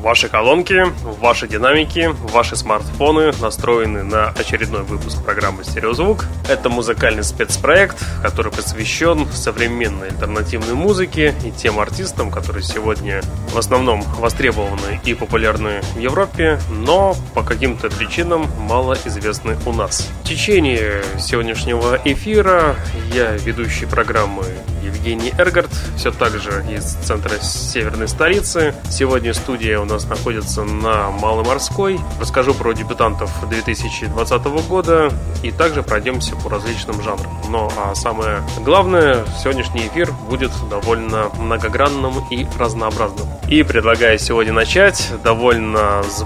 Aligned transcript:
Ваши 0.00 0.30
колонки, 0.30 0.86
ваши 1.20 1.46
динамики, 1.46 2.08
ваши 2.32 2.56
смартфоны 2.56 3.32
настроены 3.38 4.02
на 4.02 4.28
очередной 4.30 4.82
выпуск 4.82 5.22
программы 5.22 5.62
«Стереозвук». 5.62 6.24
Это 6.48 6.70
музыкальный 6.70 7.22
спецпроект, 7.22 8.02
который 8.22 8.50
посвящен 8.50 9.26
современной 9.30 10.08
альтернативной 10.08 10.72
музыке 10.72 11.34
и 11.44 11.50
тем 11.50 11.78
артистам, 11.78 12.30
которые 12.30 12.62
сегодня 12.62 13.20
в 13.52 13.58
основном 13.58 14.00
востребованы 14.18 15.00
и 15.04 15.12
популярны 15.12 15.82
в 15.94 15.98
Европе, 15.98 16.58
но 16.70 17.14
по 17.34 17.42
каким-то 17.42 17.90
причинам 17.90 18.46
мало 18.58 18.96
известны 19.04 19.58
у 19.66 19.72
нас. 19.74 20.08
В 20.24 20.28
течение 20.28 21.04
сегодняшнего 21.18 22.00
эфира 22.06 22.74
я, 23.12 23.32
ведущий 23.32 23.84
программы 23.84 24.46
Евгений 24.82 25.32
Эргард, 25.38 25.70
все 25.96 26.10
так 26.10 26.38
же 26.38 26.64
из 26.70 26.94
центра 27.04 27.38
северной 27.40 28.08
столицы. 28.08 28.74
Сегодня 28.90 29.34
студия 29.34 29.78
у 29.78 29.84
нас 29.84 30.06
находится 30.06 30.64
на 30.64 31.10
Маломорской. 31.10 31.98
Расскажу 32.20 32.54
про 32.54 32.72
дебютантов 32.72 33.30
2020 33.48 34.44
года 34.68 35.12
и 35.42 35.50
также 35.50 35.82
пройдемся 35.82 36.36
по 36.36 36.50
различным 36.50 37.02
жанрам. 37.02 37.40
Но 37.48 37.70
а 37.76 37.94
самое 37.94 38.42
главное, 38.64 39.24
сегодняшний 39.42 39.86
эфир 39.86 40.12
будет 40.28 40.52
довольно 40.68 41.30
многогранным 41.38 42.24
и 42.30 42.46
разнообразным. 42.58 43.28
И 43.48 43.62
предлагаю 43.62 44.18
сегодня 44.18 44.52
начать 44.52 45.10
довольно 45.24 46.02
с 46.04 46.24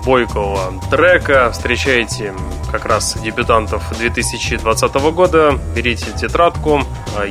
трека. 0.91 1.51
Встречайте 1.53 2.35
как 2.71 2.85
раз 2.85 3.17
дебютантов 3.23 3.83
2020 3.97 4.95
года. 5.13 5.59
Берите 5.75 6.07
тетрадку, 6.19 6.83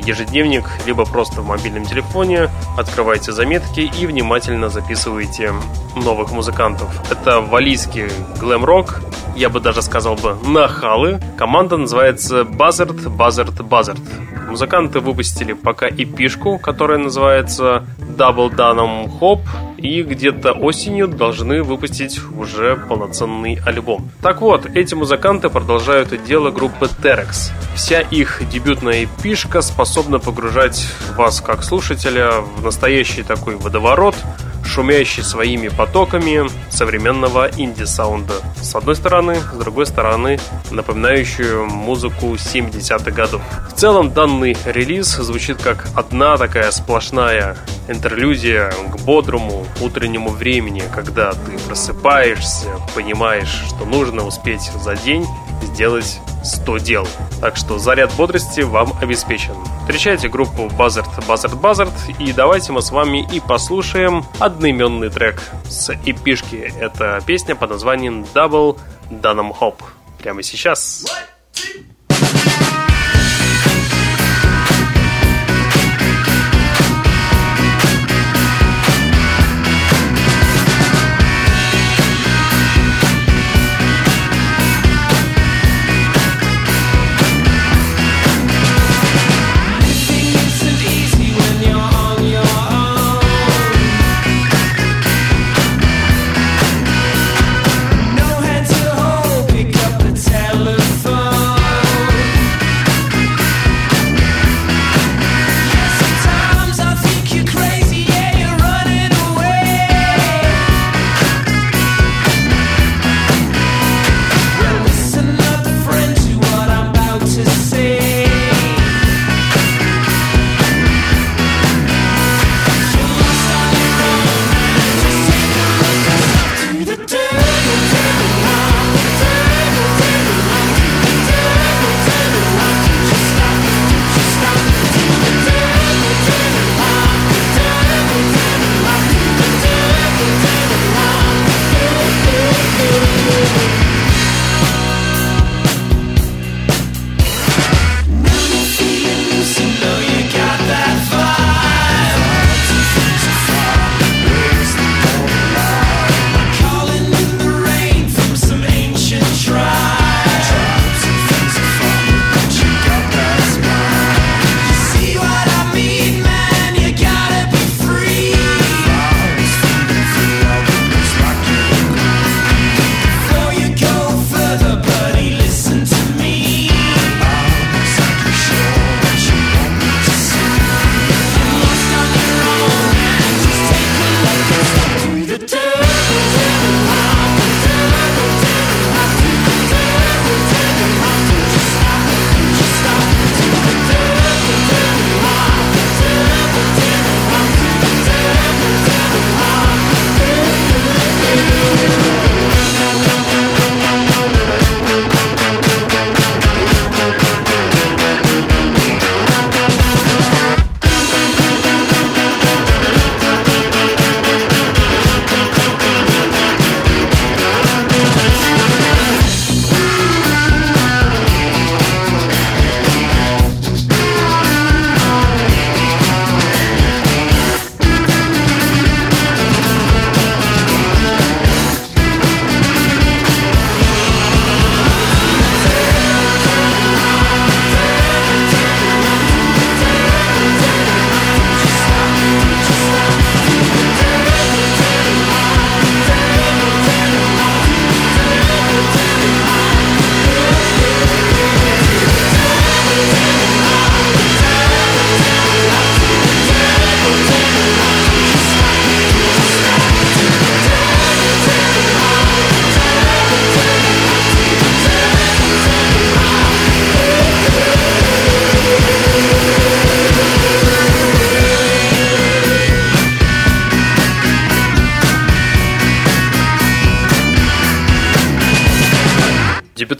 ежедневник, 0.05 0.65
либо 0.85 1.05
просто 1.13 1.41
в 1.41 1.45
мобильном 1.45 1.85
телефоне, 1.85 2.49
открывайте 2.75 3.31
заметки 3.31 3.81
и 3.81 4.05
внимательно 4.07 4.69
записывайте 4.69 5.53
новых 5.95 6.31
музыкантов. 6.31 6.89
Это 7.11 7.39
валийский 7.39 8.07
глэм-рок, 8.39 8.99
я 9.35 9.49
бы 9.49 9.59
даже 9.59 9.83
сказал 9.83 10.15
бы 10.15 10.35
нахалы. 10.43 11.21
Команда 11.37 11.77
называется 11.77 12.41
Buzzard, 12.41 13.05
Buzzard, 13.15 13.55
Buzzard. 13.57 14.01
Музыканты 14.49 14.99
выпустили 14.99 15.53
пока 15.53 15.87
эпишку, 15.87 16.57
которая 16.57 16.97
называется 16.97 17.85
Double 17.99 18.49
Dunham 18.49 19.09
Hop, 19.19 19.41
и 19.83 20.01
где-то 20.01 20.53
осенью 20.53 21.09
должны 21.09 21.61
выпустить 21.61 22.19
уже 22.37 22.77
полноценный 22.77 23.59
альбом. 23.65 24.09
Так 24.21 24.41
вот, 24.41 24.65
эти 24.65 24.95
музыканты 24.95 25.49
продолжают 25.49 26.23
дело 26.23 26.51
группы 26.51 26.87
Terex. 27.03 27.51
Вся 27.75 27.99
их 27.99 28.41
дебютная 28.49 29.03
эпишка 29.03 29.61
способна 29.61 30.19
погружать 30.19 30.87
вас 31.17 31.41
как 31.41 31.63
слушателя 31.63 32.31
в 32.55 32.63
настоящий 32.63 33.23
такой 33.23 33.57
водоворот, 33.57 34.15
шумящий 34.73 35.21
своими 35.21 35.67
потоками 35.67 36.49
современного 36.71 37.47
инди-саунда. 37.55 38.33
С 38.59 38.73
одной 38.75 38.95
стороны, 38.95 39.35
с 39.35 39.57
другой 39.57 39.85
стороны, 39.85 40.39
напоминающую 40.71 41.67
музыку 41.67 42.33
70-х 42.33 43.11
годов. 43.11 43.41
В 43.69 43.73
целом, 43.79 44.11
данный 44.11 44.57
релиз 44.65 45.07
звучит 45.17 45.61
как 45.61 45.87
одна 45.95 46.37
такая 46.37 46.71
сплошная 46.71 47.55
интерлюдия 47.87 48.71
к 48.71 48.99
бодрому 49.01 49.67
утреннему 49.79 50.29
времени, 50.29 50.81
когда 50.93 51.33
ты 51.33 51.57
просыпаешься, 51.67 52.69
понимаешь, 52.95 53.63
что 53.67 53.85
нужно 53.85 54.25
успеть 54.25 54.71
за 54.81 54.95
день 54.95 55.27
сделать 55.63 56.19
100 56.43 56.77
дел. 56.79 57.07
Так 57.41 57.57
что 57.57 57.79
заряд 57.79 58.13
бодрости 58.15 58.61
вам 58.61 58.93
обеспечен. 59.01 59.55
Встречайте 59.81 60.29
группу 60.29 60.63
Buzzard 60.63 61.09
Buzzard 61.27 61.59
Buzzard 61.59 61.93
и 62.19 62.31
давайте 62.33 62.71
мы 62.71 62.81
с 62.81 62.91
вами 62.91 63.27
и 63.31 63.39
послушаем 63.39 64.25
одноименный 64.39 65.09
трек 65.09 65.41
с 65.65 65.89
эпишки. 66.05 66.73
Это 66.79 67.21
песня 67.25 67.55
под 67.55 67.71
названием 67.71 68.25
Double 68.33 68.79
Dunham 69.09 69.55
Hop. 69.59 69.75
Прямо 70.19 70.43
сейчас. 70.43 71.05
What? 71.05 72.92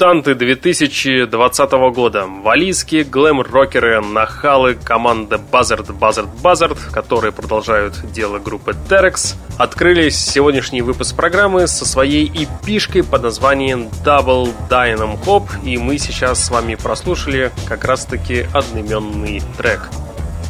Дебютанты 0.04 0.36
2020 0.36 1.72
года. 1.96 2.26
Валийские 2.28 3.06
глэм-рокеры, 3.06 4.02
нахалы 4.02 4.74
команды 4.74 5.40
Buzzard 5.50 5.98
Buzzard 5.98 6.28
Buzzard, 6.44 6.78
которые 6.92 7.32
продолжают 7.32 7.94
дело 8.12 8.38
группы 8.38 8.76
Terex, 8.90 9.36
открыли 9.58 10.10
сегодняшний 10.10 10.82
выпуск 10.82 11.16
программы 11.16 11.68
со 11.68 11.86
своей 11.86 12.28
эпишкой 12.28 13.06
под 13.06 13.24
названием 13.24 13.88
Double 14.04 14.54
Dynam 14.70 15.18
Hop, 15.24 15.48
и 15.64 15.78
мы 15.78 15.98
сейчас 15.98 16.44
с 16.44 16.52
вами 16.52 16.76
прослушали 16.76 17.54
как 17.70 17.86
раз-таки 17.86 18.46
одноименный 18.54 19.42
трек. 19.58 19.88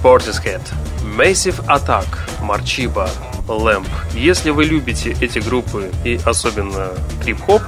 Portishead, 0.04 0.62
Massive 1.16 1.64
Attack, 1.68 2.08
Marchiba, 2.42 3.08
Lamp. 3.48 3.86
Если 4.16 4.50
вы 4.50 4.64
любите 4.66 5.16
эти 5.22 5.38
группы 5.38 5.92
и 6.04 6.20
особенно 6.26 6.90
трип-хоп, 7.24 7.62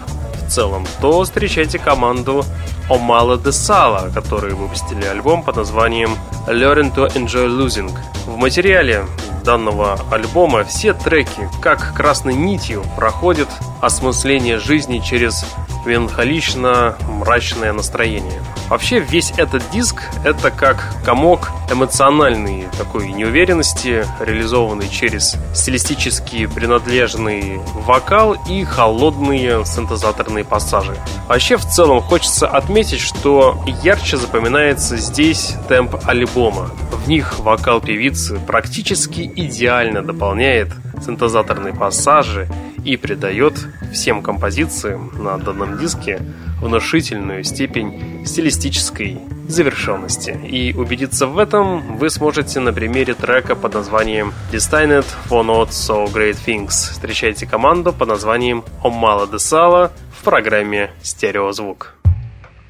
в 0.46 0.52
целом, 0.52 0.86
то 1.02 1.24
встречайте 1.24 1.80
команду 1.80 2.46
Omala 2.90 3.42
de 3.42 3.52
Sala, 3.52 4.14
которые 4.14 4.56
выпустили 4.56 5.06
альбом 5.06 5.44
под 5.44 5.58
названием 5.58 6.18
Learn 6.48 6.94
to 6.94 7.08
Enjoy 7.16 7.48
Losing. 7.48 7.92
В 8.26 8.38
материале 8.38 9.06
данного 9.44 10.00
альбома 10.12 10.64
все 10.64 10.94
треки, 10.94 11.50
как 11.62 11.94
красной 11.94 12.34
нитью, 12.34 12.84
проходят 12.96 13.50
осмысление 13.82 14.60
жизни 14.60 15.00
через 15.00 15.46
меланхолично-мрачное 15.86 17.72
настроение. 17.72 18.42
Вообще 18.70 19.00
весь 19.00 19.32
этот 19.38 19.70
диск 19.70 20.02
это 20.24 20.52
как 20.52 20.94
комок 21.04 21.52
эмоциональной 21.72 22.68
такой 22.78 23.12
неуверенности, 23.12 24.06
реализованный 24.20 24.90
через 24.90 25.36
стилистически 25.54 26.48
принадлежный 26.48 27.60
вокал 27.74 28.36
и 28.50 28.64
холодные 28.64 29.66
синтезаторные 29.66 30.44
пассажи. 30.44 30.96
Вообще 31.28 31.58
в 31.58 31.66
целом 31.66 32.02
хочется 32.02 32.48
отметить, 32.48 33.00
что 33.00 33.64
ярче 33.84 34.18
запоминается 34.18 34.98
здесь 34.98 35.56
темп 35.68 35.96
альбома. 36.06 36.70
В 36.92 37.08
них 37.08 37.40
вокал 37.40 37.82
певицы 37.82 38.40
практически 38.40 39.32
идеально 39.36 40.02
дополняет 40.02 40.70
синтезаторные 41.06 41.74
пассажи 41.74 42.48
и 42.86 42.96
придает 42.98 43.54
всем 43.92 44.22
композициям 44.22 45.12
на 45.18 45.38
данном 45.38 45.78
диске 45.78 46.22
внушительную 46.62 47.44
степень 47.44 48.26
стилистической 48.26 49.18
завершенности. 49.48 50.40
И 50.48 50.74
убедиться 50.74 51.28
в 51.28 51.38
этом 51.38 51.98
вы 51.98 52.10
сможете 52.10 52.60
на 52.60 52.72
примере 52.72 53.14
трека 53.14 53.56
под 53.56 53.74
названием 53.74 54.34
Destined 54.52 55.06
for 55.30 55.44
Not 55.44 55.70
So 55.70 56.06
Great 56.14 56.38
Things. 56.46 56.70
Встречайте 56.70 57.46
команду 57.46 57.92
под 57.92 58.08
названием 58.08 58.64
Омала 58.84 59.28
де 59.28 59.40
Сала 59.40 59.92
в 60.18 60.24
программе 60.24 60.92
«Стереозвук». 61.02 61.96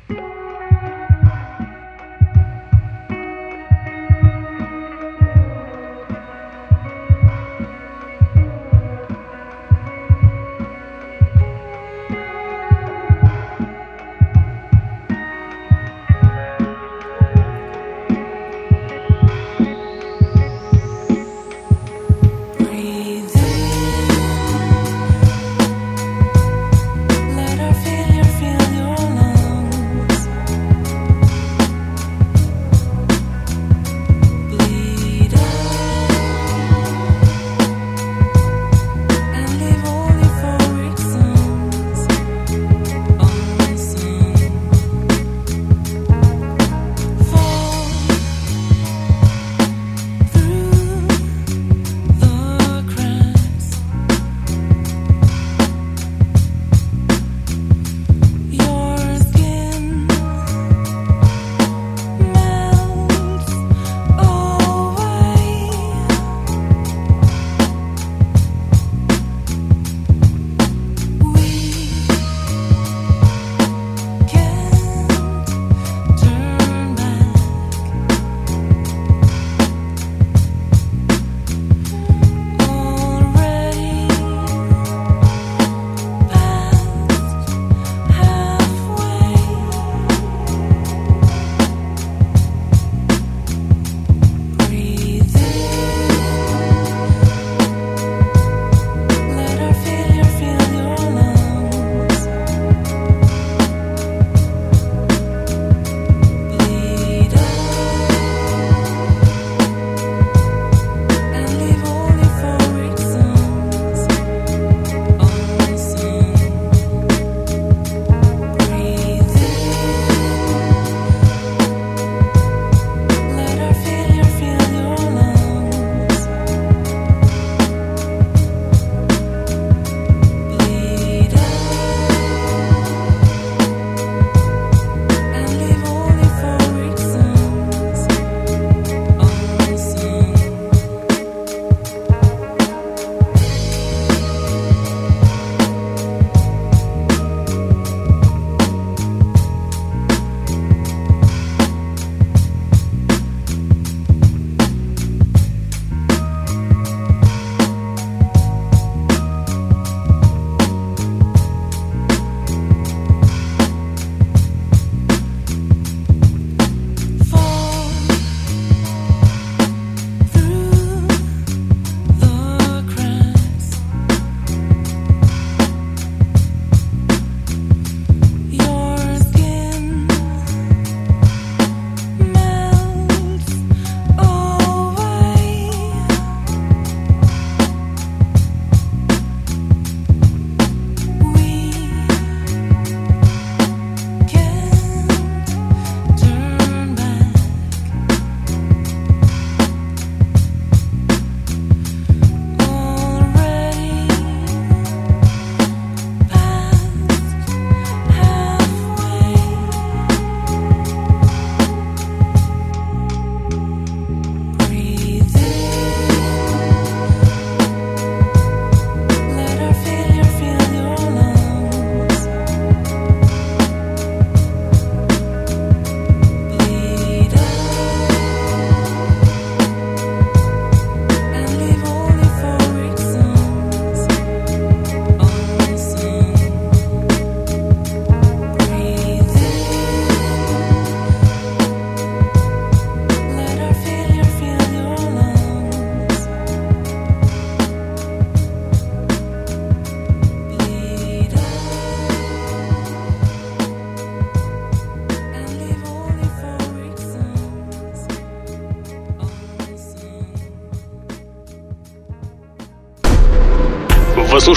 You, 0.08 0.35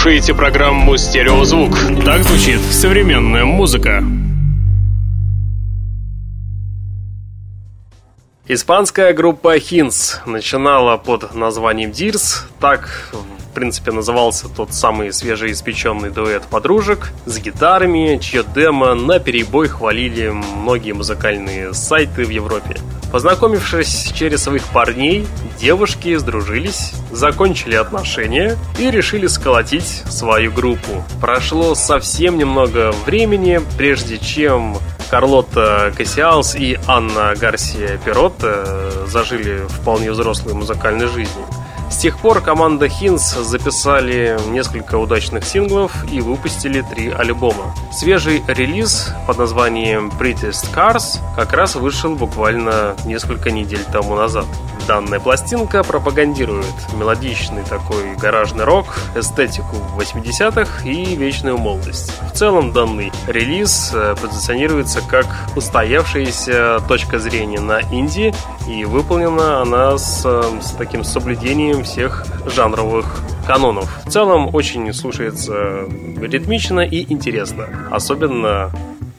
слушаете 0.09 0.33
программу 0.35 0.97
«Стереозвук». 0.97 1.77
Так 2.03 2.23
звучит 2.23 2.61
современная 2.71 3.45
музыка. 3.45 4.03
Испанская 8.47 9.13
группа 9.13 9.59
Hints 9.59 10.21
начинала 10.25 10.97
под 10.97 11.35
названием 11.35 11.93
Дирс. 11.93 12.47
Так, 12.59 13.13
в 13.13 13.55
принципе, 13.55 13.93
назывался 13.93 14.49
тот 14.49 14.73
самый 14.73 15.13
свежеиспеченный 15.13 16.09
дуэт 16.09 16.45
подружек 16.45 17.13
с 17.27 17.39
гитарами, 17.39 18.19
чье 18.19 18.43
демо 18.55 18.95
на 18.95 19.19
перебой 19.19 19.69
хвалили 19.69 20.31
многие 20.31 20.93
музыкальные 20.93 21.75
сайты 21.75 22.25
в 22.25 22.31
Европе. 22.31 22.79
Познакомившись 23.11 24.13
через 24.15 24.43
своих 24.43 24.65
парней, 24.65 25.27
девушки 25.59 26.17
сдружились, 26.17 26.93
закончили 27.11 27.75
отношения 27.75 28.57
и 28.79 28.91
решили 28.91 29.27
сколотить 29.27 30.03
свою 30.09 30.53
группу. 30.53 31.05
Прошло 31.21 31.75
совсем 31.75 32.37
немного 32.37 32.93
времени, 33.07 33.61
прежде 33.79 34.19
чем 34.19 34.77
Карлотта 35.11 35.93
Кассиалс 35.97 36.55
и 36.55 36.79
Анна 36.87 37.35
Гарсия 37.35 37.99
Перотта 38.05 39.07
зажили 39.07 39.63
вполне 39.69 40.13
взрослой 40.13 40.53
музыкальной 40.53 41.07
жизнью. 41.07 41.47
С 41.91 41.97
тех 41.97 42.19
пор 42.19 42.41
команда 42.41 42.89
Хинс 42.89 43.35
записали 43.35 44.39
несколько 44.51 44.97
удачных 44.97 45.45
синглов 45.45 45.93
и 46.13 46.21
выпустили 46.21 46.83
три 46.83 47.11
альбома. 47.11 47.75
Свежий 47.93 48.43
релиз 48.47 49.13
под 49.27 49.39
названием 49.39 50.13
Prettiest 50.19 50.73
Cars 50.75 51.19
как 51.35 51.53
раз 51.53 51.75
вышел 51.75 52.15
буквально 52.15 52.95
несколько 53.05 53.51
недель 53.51 53.85
тому 53.93 54.15
назад. 54.15 54.47
Данная 54.89 55.21
пластинка 55.21 55.85
пропагандирует 55.85 56.65
мелодичный 56.99 57.63
такой 57.63 58.17
гаражный 58.17 58.65
рок, 58.65 58.99
эстетику 59.15 59.77
80-х 59.99 60.89
и 60.89 61.15
вечную 61.15 61.59
молодость. 61.59 62.11
В 62.33 62.35
целом 62.35 62.73
данный 62.73 63.13
релиз 63.27 63.91
э, 63.93 64.15
позиционируется 64.19 65.03
как 65.03 65.27
устоявшаяся 65.57 66.81
точка 66.89 67.19
зрения 67.19 67.61
на 67.61 67.83
инди 67.93 68.35
и 68.67 68.87
выполнена 68.87 69.61
она 69.61 69.99
с, 69.99 70.23
э, 70.25 70.43
с 70.63 70.71
таким 70.71 71.05
соблюдением 71.05 71.78
всех 71.83 72.25
жанровых 72.47 73.21
канонов. 73.47 74.05
В 74.05 74.11
целом 74.11 74.55
очень 74.55 74.93
слушается 74.93 75.87
ритмично 76.21 76.81
и 76.81 77.11
интересно, 77.13 77.69
особенно 77.91 78.71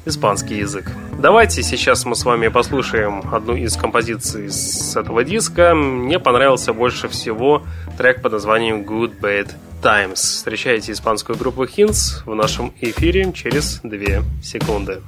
испанский 0.05 0.57
язык. 0.57 0.91
Давайте 1.17 1.63
сейчас 1.63 2.05
мы 2.05 2.15
с 2.15 2.23
вами 2.23 2.47
послушаем 2.47 3.23
одну 3.31 3.55
из 3.55 3.75
композиций 3.75 4.49
с 4.49 4.95
этого 4.95 5.23
диска. 5.23 5.75
Мне 5.75 6.19
понравился 6.19 6.73
больше 6.73 7.07
всего 7.09 7.63
трек 7.97 8.21
под 8.21 8.33
названием 8.33 8.83
Good 8.83 9.19
Bad 9.19 9.51
Times. 9.81 10.19
Встречайте 10.19 10.91
испанскую 10.91 11.37
группу 11.37 11.63
Hints 11.63 12.23
в 12.25 12.35
нашем 12.35 12.73
эфире 12.81 13.31
через 13.33 13.81
2 13.83 14.23
секунды. 14.41 15.01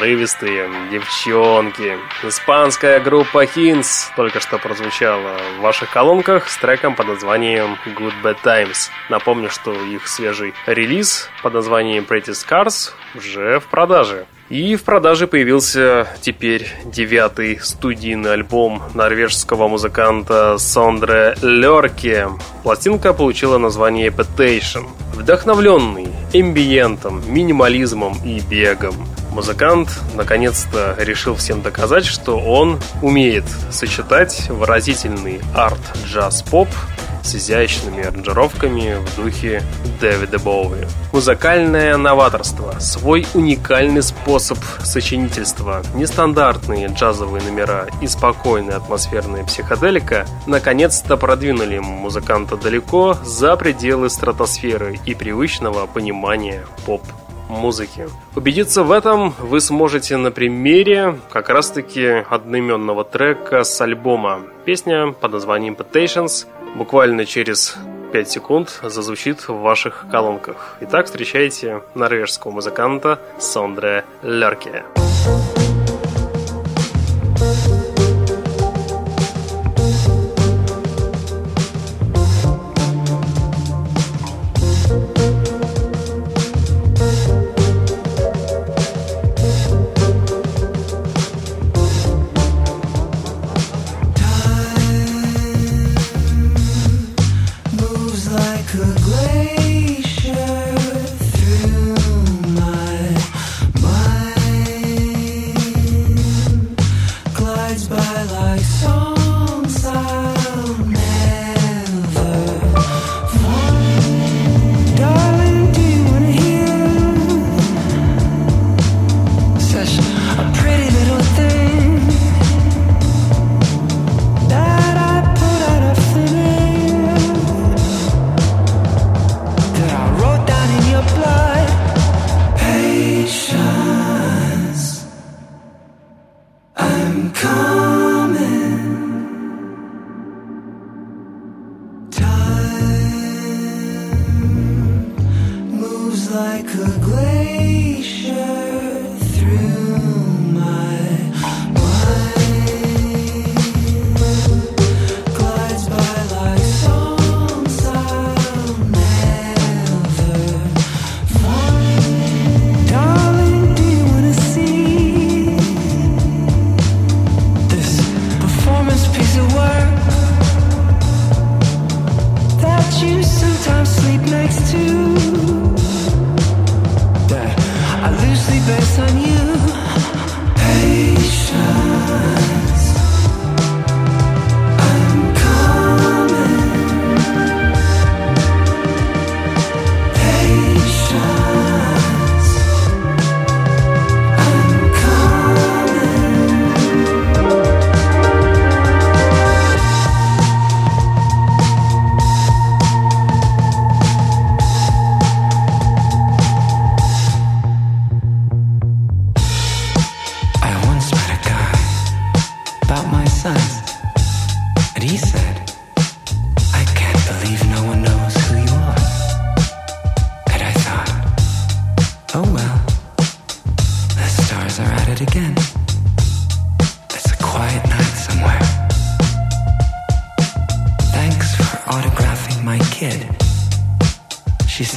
Порывистые 0.00 0.66
девчонки. 0.90 1.98
Испанская 2.22 3.00
группа 3.00 3.44
Hints 3.44 4.06
только 4.16 4.40
что 4.40 4.56
прозвучала 4.56 5.36
в 5.58 5.60
ваших 5.60 5.90
колонках 5.90 6.48
с 6.48 6.56
треком 6.56 6.94
под 6.94 7.08
названием 7.08 7.76
Good 7.84 8.14
Bad 8.22 8.38
Times. 8.42 8.88
Напомню, 9.10 9.50
что 9.50 9.74
их 9.74 10.08
свежий 10.08 10.54
релиз 10.64 11.28
под 11.42 11.52
названием 11.52 12.06
Pretty 12.08 12.32
Scars 12.32 12.92
уже 13.14 13.60
в 13.60 13.64
продаже. 13.64 14.24
И 14.48 14.74
в 14.74 14.84
продаже 14.84 15.26
появился 15.26 16.08
теперь 16.22 16.66
девятый 16.86 17.60
студийный 17.60 18.32
альбом 18.32 18.82
норвежского 18.94 19.68
музыканта 19.68 20.56
Сондре 20.56 21.36
Лерке. 21.42 22.28
Пластинка 22.62 23.12
получила 23.12 23.58
название 23.58 24.08
Epitation. 24.08 24.86
Вдохновленный 25.12 26.08
эмбиентом, 26.32 27.22
минимализмом 27.30 28.14
и 28.24 28.40
бегом. 28.40 28.94
Музыкант 29.32 29.88
наконец-то 30.14 30.96
решил 30.98 31.36
всем 31.36 31.62
доказать, 31.62 32.04
что 32.04 32.38
он 32.38 32.80
умеет 33.00 33.44
сочетать 33.70 34.48
выразительный 34.48 35.40
арт-джаз-поп 35.54 36.68
с 37.22 37.34
изящными 37.34 38.02
аранжировками 38.02 38.96
в 39.04 39.16
духе 39.16 39.62
Дэвида 40.00 40.38
Боуи. 40.38 40.86
Музыкальное 41.12 41.96
новаторство, 41.96 42.74
свой 42.80 43.26
уникальный 43.34 44.02
способ 44.02 44.58
сочинительства, 44.82 45.82
нестандартные 45.94 46.88
джазовые 46.88 47.42
номера 47.44 47.86
и 48.00 48.06
спокойная 48.06 48.78
атмосферная 48.78 49.44
психоделика 49.44 50.26
наконец-то 50.46 51.16
продвинули 51.16 51.78
музыканта 51.78 52.56
далеко 52.56 53.16
за 53.24 53.56
пределы 53.56 54.10
стратосферы 54.10 54.98
и 55.04 55.14
привычного 55.14 55.86
понимания 55.86 56.64
поп 56.86 57.02
музыки. 57.50 58.08
Убедиться 58.34 58.82
в 58.82 58.92
этом 58.92 59.34
вы 59.38 59.60
сможете 59.60 60.16
на 60.16 60.30
примере 60.30 61.18
как 61.30 61.48
раз-таки 61.48 62.24
одноименного 62.28 63.04
трека 63.04 63.64
с 63.64 63.80
альбома. 63.80 64.42
Песня 64.64 65.12
под 65.12 65.32
названием 65.32 65.74
Potations 65.74 66.46
буквально 66.76 67.26
через 67.26 67.76
5 68.12 68.30
секунд 68.30 68.80
зазвучит 68.82 69.48
в 69.48 69.54
ваших 69.60 70.06
колонках. 70.10 70.76
Итак, 70.80 71.06
встречайте 71.06 71.82
норвежского 71.94 72.52
музыканта 72.52 73.18
Сондре 73.38 74.04
Лерке. 74.22 74.84
shrug 74.96 75.09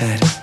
said. 0.03 0.42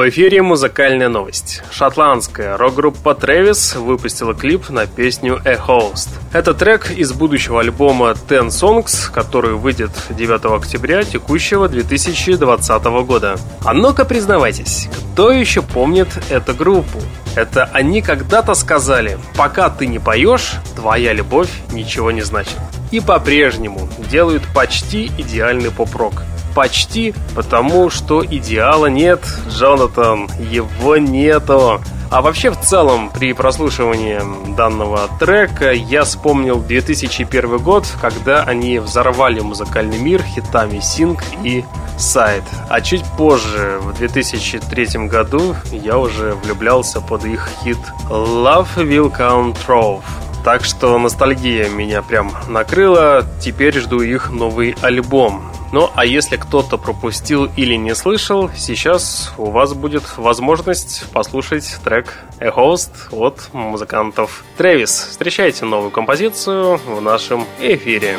В 0.00 0.08
эфире 0.08 0.40
музыкальная 0.40 1.10
новость. 1.10 1.62
Шотландская 1.70 2.56
рок-группа 2.56 3.10
Travis 3.10 3.78
выпустила 3.78 4.32
клип 4.32 4.70
на 4.70 4.86
песню 4.86 5.42
A 5.44 5.56
Host. 5.56 6.08
Это 6.32 6.54
трек 6.54 6.90
из 6.90 7.12
будущего 7.12 7.60
альбома 7.60 8.14
Ten 8.26 8.46
Songs, 8.46 9.12
который 9.12 9.56
выйдет 9.56 9.90
9 10.08 10.56
октября 10.56 11.02
текущего 11.02 11.68
2020 11.68 12.84
года. 13.04 13.36
А 13.62 13.74
ну-ка 13.74 14.06
признавайтесь, 14.06 14.88
кто 15.12 15.32
еще 15.32 15.60
помнит 15.60 16.08
эту 16.30 16.54
группу? 16.54 16.98
Это 17.36 17.64
они 17.74 18.00
когда-то 18.00 18.54
сказали, 18.54 19.18
пока 19.36 19.68
ты 19.68 19.86
не 19.86 19.98
поешь, 19.98 20.54
твоя 20.76 21.12
любовь 21.12 21.50
ничего 21.72 22.10
не 22.10 22.22
значит. 22.22 22.56
И 22.90 23.00
по-прежнему 23.00 23.86
делают 24.10 24.44
почти 24.54 25.12
идеальный 25.18 25.70
поп-рок. 25.70 26.22
Почти, 26.54 27.14
потому 27.34 27.90
что 27.90 28.24
идеала 28.24 28.86
нет, 28.86 29.20
Джонатан, 29.48 30.28
его 30.50 30.96
нету. 30.96 31.80
А 32.10 32.22
вообще, 32.22 32.50
в 32.50 32.60
целом, 32.60 33.08
при 33.08 33.32
прослушивании 33.32 34.20
данного 34.56 35.08
трека 35.20 35.70
я 35.70 36.02
вспомнил 36.02 36.60
2001 36.60 37.58
год, 37.58 37.86
когда 38.00 38.42
они 38.42 38.80
взорвали 38.80 39.38
музыкальный 39.38 39.98
мир 39.98 40.20
хитами 40.22 40.78
Sing 40.78 41.16
и 41.44 41.64
Side. 41.98 42.42
А 42.68 42.80
чуть 42.80 43.04
позже, 43.16 43.78
в 43.80 43.96
2003 43.96 45.06
году, 45.06 45.54
я 45.70 45.98
уже 45.98 46.34
влюблялся 46.42 47.00
под 47.00 47.24
их 47.26 47.48
хит 47.62 47.78
Love 48.08 48.74
Will 48.76 49.16
Come 49.16 49.56
Trove. 49.66 50.02
Так 50.42 50.64
что 50.64 50.98
ностальгия 50.98 51.68
меня 51.68 52.02
прям 52.02 52.32
накрыла, 52.48 53.24
теперь 53.40 53.78
жду 53.78 54.00
их 54.00 54.30
новый 54.30 54.74
альбом. 54.80 55.52
Ну, 55.72 55.88
а 55.94 56.04
если 56.04 56.36
кто-то 56.36 56.78
пропустил 56.78 57.48
или 57.56 57.74
не 57.76 57.94
слышал, 57.94 58.50
сейчас 58.56 59.32
у 59.38 59.50
вас 59.50 59.72
будет 59.72 60.02
возможность 60.16 61.04
послушать 61.12 61.78
трек 61.84 62.18
«A 62.40 62.48
Host» 62.48 62.90
от 63.12 63.52
музыкантов 63.52 64.44
Трэвис. 64.56 65.08
Встречайте 65.10 65.64
новую 65.64 65.90
композицию 65.92 66.80
в 66.84 67.00
нашем 67.00 67.46
эфире. 67.60 68.18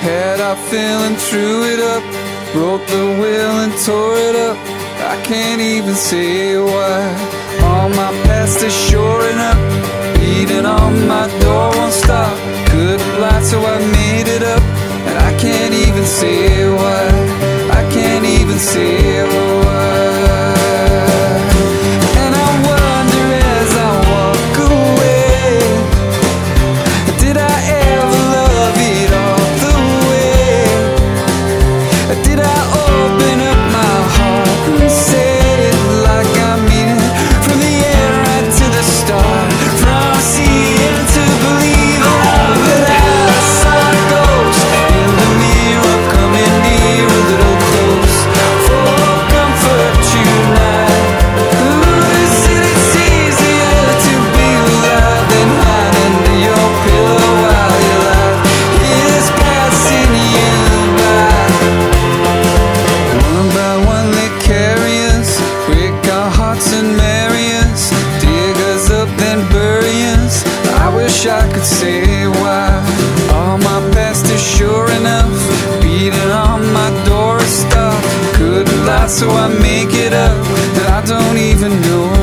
Had 0.00 0.40
our 0.40 0.56
feeling, 0.70 1.16
threw 1.16 1.64
it 1.64 1.80
up, 1.80 2.02
wrote 2.54 2.86
the 2.86 3.04
will 3.20 3.64
and 3.64 3.72
tore 3.84 4.16
it 4.16 4.36
up. 4.36 4.87
I 5.00 5.20
can't 5.22 5.60
even 5.60 5.94
say 5.94 6.58
why. 6.58 7.00
All 7.62 7.88
my 7.88 8.12
past 8.26 8.62
is 8.62 8.74
shoring 8.74 9.38
up, 9.38 9.58
beating 10.18 10.66
on 10.66 11.06
my 11.06 11.26
door 11.40 11.70
won't 11.76 11.92
stop. 11.92 12.36
Could 12.70 13.00
lie, 13.20 13.42
so 13.42 13.58
I 13.60 13.78
made 13.98 14.28
it 14.28 14.42
up. 14.42 14.62
And 15.08 15.18
I 15.18 15.32
can't 15.38 15.74
even 15.74 16.04
say 16.04 16.68
why. 16.68 17.04
I 17.80 17.82
can't 17.92 18.24
even 18.24 18.58
say 18.58 19.22
why. 19.22 19.47
So 79.08 79.26
I 79.30 79.48
make 79.48 79.94
it 79.94 80.12
up 80.12 80.36
that 80.74 80.88
I 80.90 81.06
don't 81.06 81.38
even 81.38 81.80
know 81.80 82.17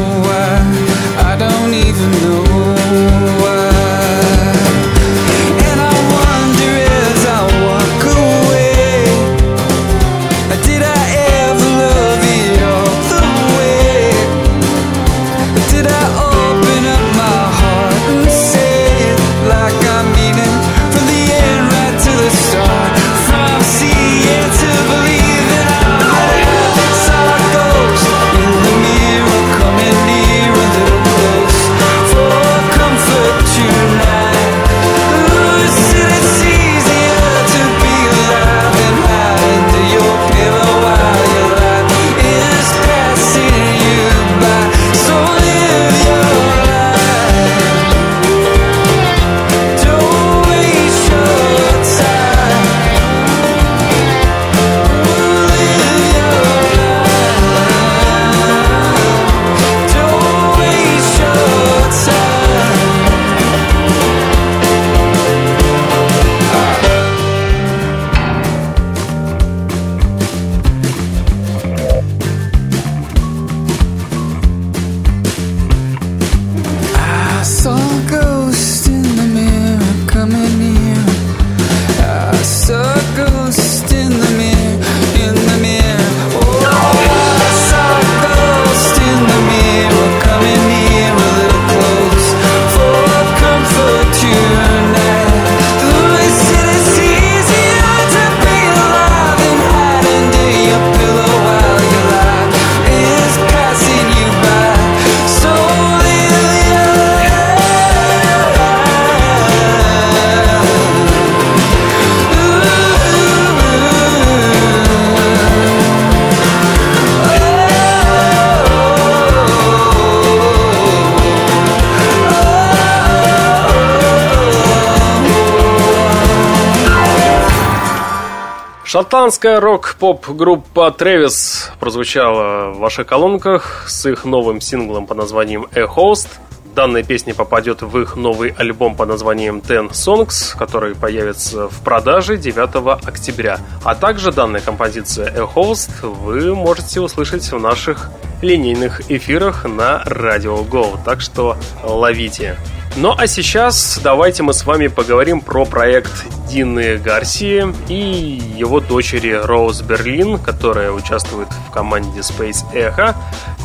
Шотландская 128.96 129.60
рок-поп-группа 129.60 130.96
Travis 130.98 131.70
прозвучала 131.82 132.70
в 132.72 132.78
ваших 132.78 133.06
колонках 133.06 133.84
с 133.90 134.06
их 134.06 134.24
новым 134.24 134.62
синглом 134.62 135.06
под 135.06 135.18
названием 135.18 135.68
A 135.76 135.82
Host. 135.82 136.30
данная 136.74 137.04
песня 137.04 137.36
попадет 137.36 137.82
в 137.82 138.00
их 138.00 138.16
новый 138.16 138.52
альбом 138.52 138.96
под 138.96 139.10
названием 139.10 139.58
Ten 139.58 139.92
Songs, 139.92 140.58
который 140.58 140.96
появится 140.96 141.68
в 141.68 141.82
продаже 141.84 142.38
9 142.38 143.06
октября. 143.06 143.60
А 143.84 143.96
также 143.96 144.32
данная 144.32 144.62
композиция 144.62 145.28
A 145.28 145.44
Host 145.44 145.92
вы 146.02 146.56
можете 146.56 147.02
услышать 147.02 147.52
в 147.52 147.60
наших 147.60 148.10
линейных 148.42 149.12
эфирах 149.12 149.66
на 149.66 150.04
Radio 150.06 150.66
Go. 150.66 150.98
Так 151.04 151.20
что 151.20 151.58
ловите. 151.84 152.58
Ну 152.98 153.14
а 153.18 153.28
сейчас 153.28 154.00
давайте 154.02 154.42
мы 154.42 154.54
с 154.54 154.66
вами 154.66 154.88
поговорим 154.88 155.42
про 155.42 155.66
проект 155.66 156.14
Дины 156.48 156.96
Гарсии 156.96 157.66
и 157.90 158.42
его 158.58 158.80
дочери 158.80 159.32
Роуз 159.32 159.82
Берлин, 159.82 160.40
которая 160.40 160.92
участвует 160.92 161.50
в 161.68 161.72
команде 161.72 162.22
Space 162.22 162.64
Echo. 162.74 163.14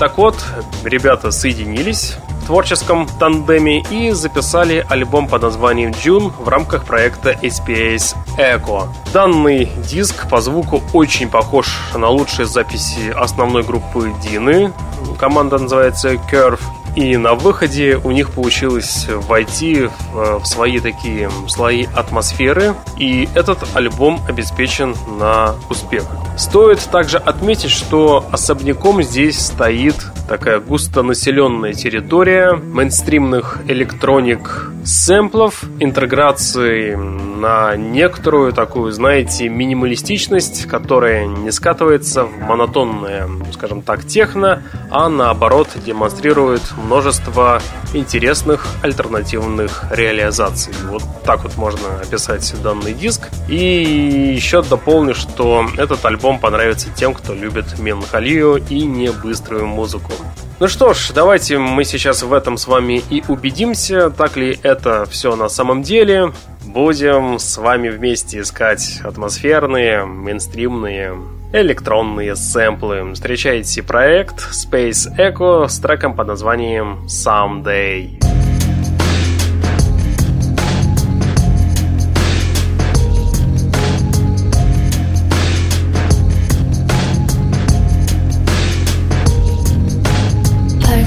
Так 0.00 0.18
вот, 0.18 0.34
ребята 0.82 1.30
соединились 1.30 2.16
в 2.42 2.46
творческом 2.46 3.06
тандеме 3.20 3.84
и 3.88 4.10
записали 4.10 4.84
альбом 4.88 5.28
под 5.28 5.42
названием 5.42 5.92
June 5.92 6.32
в 6.36 6.48
рамках 6.48 6.84
проекта 6.84 7.30
SPS 7.40 8.16
Echo. 8.36 8.88
Данный 9.12 9.70
диск 9.88 10.28
по 10.28 10.40
звуку 10.40 10.82
очень 10.92 11.28
похож 11.28 11.68
на 11.94 12.08
лучшие 12.08 12.46
записи 12.46 13.14
основной 13.16 13.62
группы 13.62 14.12
Дины. 14.24 14.72
Команда 15.20 15.58
называется 15.58 16.14
Curve 16.14 16.60
и 16.96 17.16
на 17.16 17.34
выходе 17.34 18.00
у 18.02 18.10
них 18.10 18.30
получилось 18.30 19.06
войти 19.08 19.88
в, 20.12 20.40
в 20.40 20.46
свои 20.46 20.80
такие 20.80 21.30
слои 21.48 21.86
атмосферы, 21.94 22.74
и 22.98 23.28
этот 23.34 23.58
альбом 23.74 24.20
обеспечен 24.28 24.94
на 25.18 25.54
успех. 25.68 26.04
Стоит 26.36 26.80
также 26.90 27.18
отметить, 27.18 27.70
что 27.70 28.24
особняком 28.32 29.02
здесь 29.02 29.38
стоит 29.38 29.96
такая 30.28 30.60
густонаселенная 30.60 31.72
территория 31.72 32.52
мейнстримных 32.52 33.58
электроник 33.66 34.70
сэмплов, 34.84 35.64
интеграции 35.80 36.94
на 36.94 37.76
некоторую 37.76 38.52
такую, 38.52 38.92
знаете, 38.92 39.48
минималистичность, 39.48 40.66
которая 40.66 41.26
не 41.26 41.50
скатывается 41.50 42.24
в 42.24 42.38
монотонное, 42.40 43.28
скажем 43.52 43.82
так, 43.82 44.06
техно, 44.06 44.62
а 44.90 45.08
наоборот 45.08 45.68
демонстрирует 45.84 46.62
множество 46.80 47.62
интересных 47.94 48.66
альтернативных 48.82 49.84
реализаций. 49.90 50.72
Вот 50.84 51.02
так 51.24 51.42
вот 51.42 51.56
можно 51.56 52.00
описать 52.00 52.54
данный 52.62 52.94
диск. 52.94 53.28
И 53.48 54.34
еще 54.34 54.62
дополню, 54.62 55.14
что 55.14 55.66
этот 55.76 56.04
альбом 56.04 56.38
понравится 56.38 56.88
тем, 56.94 57.14
кто 57.14 57.34
любит 57.34 57.78
меланхолию 57.78 58.62
и 58.68 58.82
не 58.82 59.10
быструю 59.10 59.66
музыку. 59.66 60.12
Ну 60.58 60.68
что 60.68 60.92
ж, 60.92 61.12
давайте 61.14 61.58
мы 61.58 61.84
сейчас 61.84 62.22
в 62.22 62.32
этом 62.32 62.58
с 62.58 62.66
вами 62.66 63.02
и 63.08 63.22
убедимся, 63.28 64.10
так 64.10 64.36
ли 64.36 64.58
это 64.62 65.06
все 65.06 65.34
на 65.34 65.48
самом 65.48 65.82
деле. 65.82 66.32
Будем 66.66 67.38
с 67.38 67.56
вами 67.56 67.88
вместе 67.88 68.40
искать 68.40 69.00
атмосферные, 69.02 70.04
мейнстримные, 70.04 71.14
электронные 71.52 72.36
сэмплы. 72.36 73.12
Встречайте 73.14 73.82
проект 73.82 74.50
Space 74.50 75.08
Echo 75.18 75.68
с 75.68 75.78
треком 75.78 76.14
под 76.14 76.28
названием 76.28 77.06
Someday. 77.06 78.20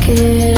Someday. 0.05 0.52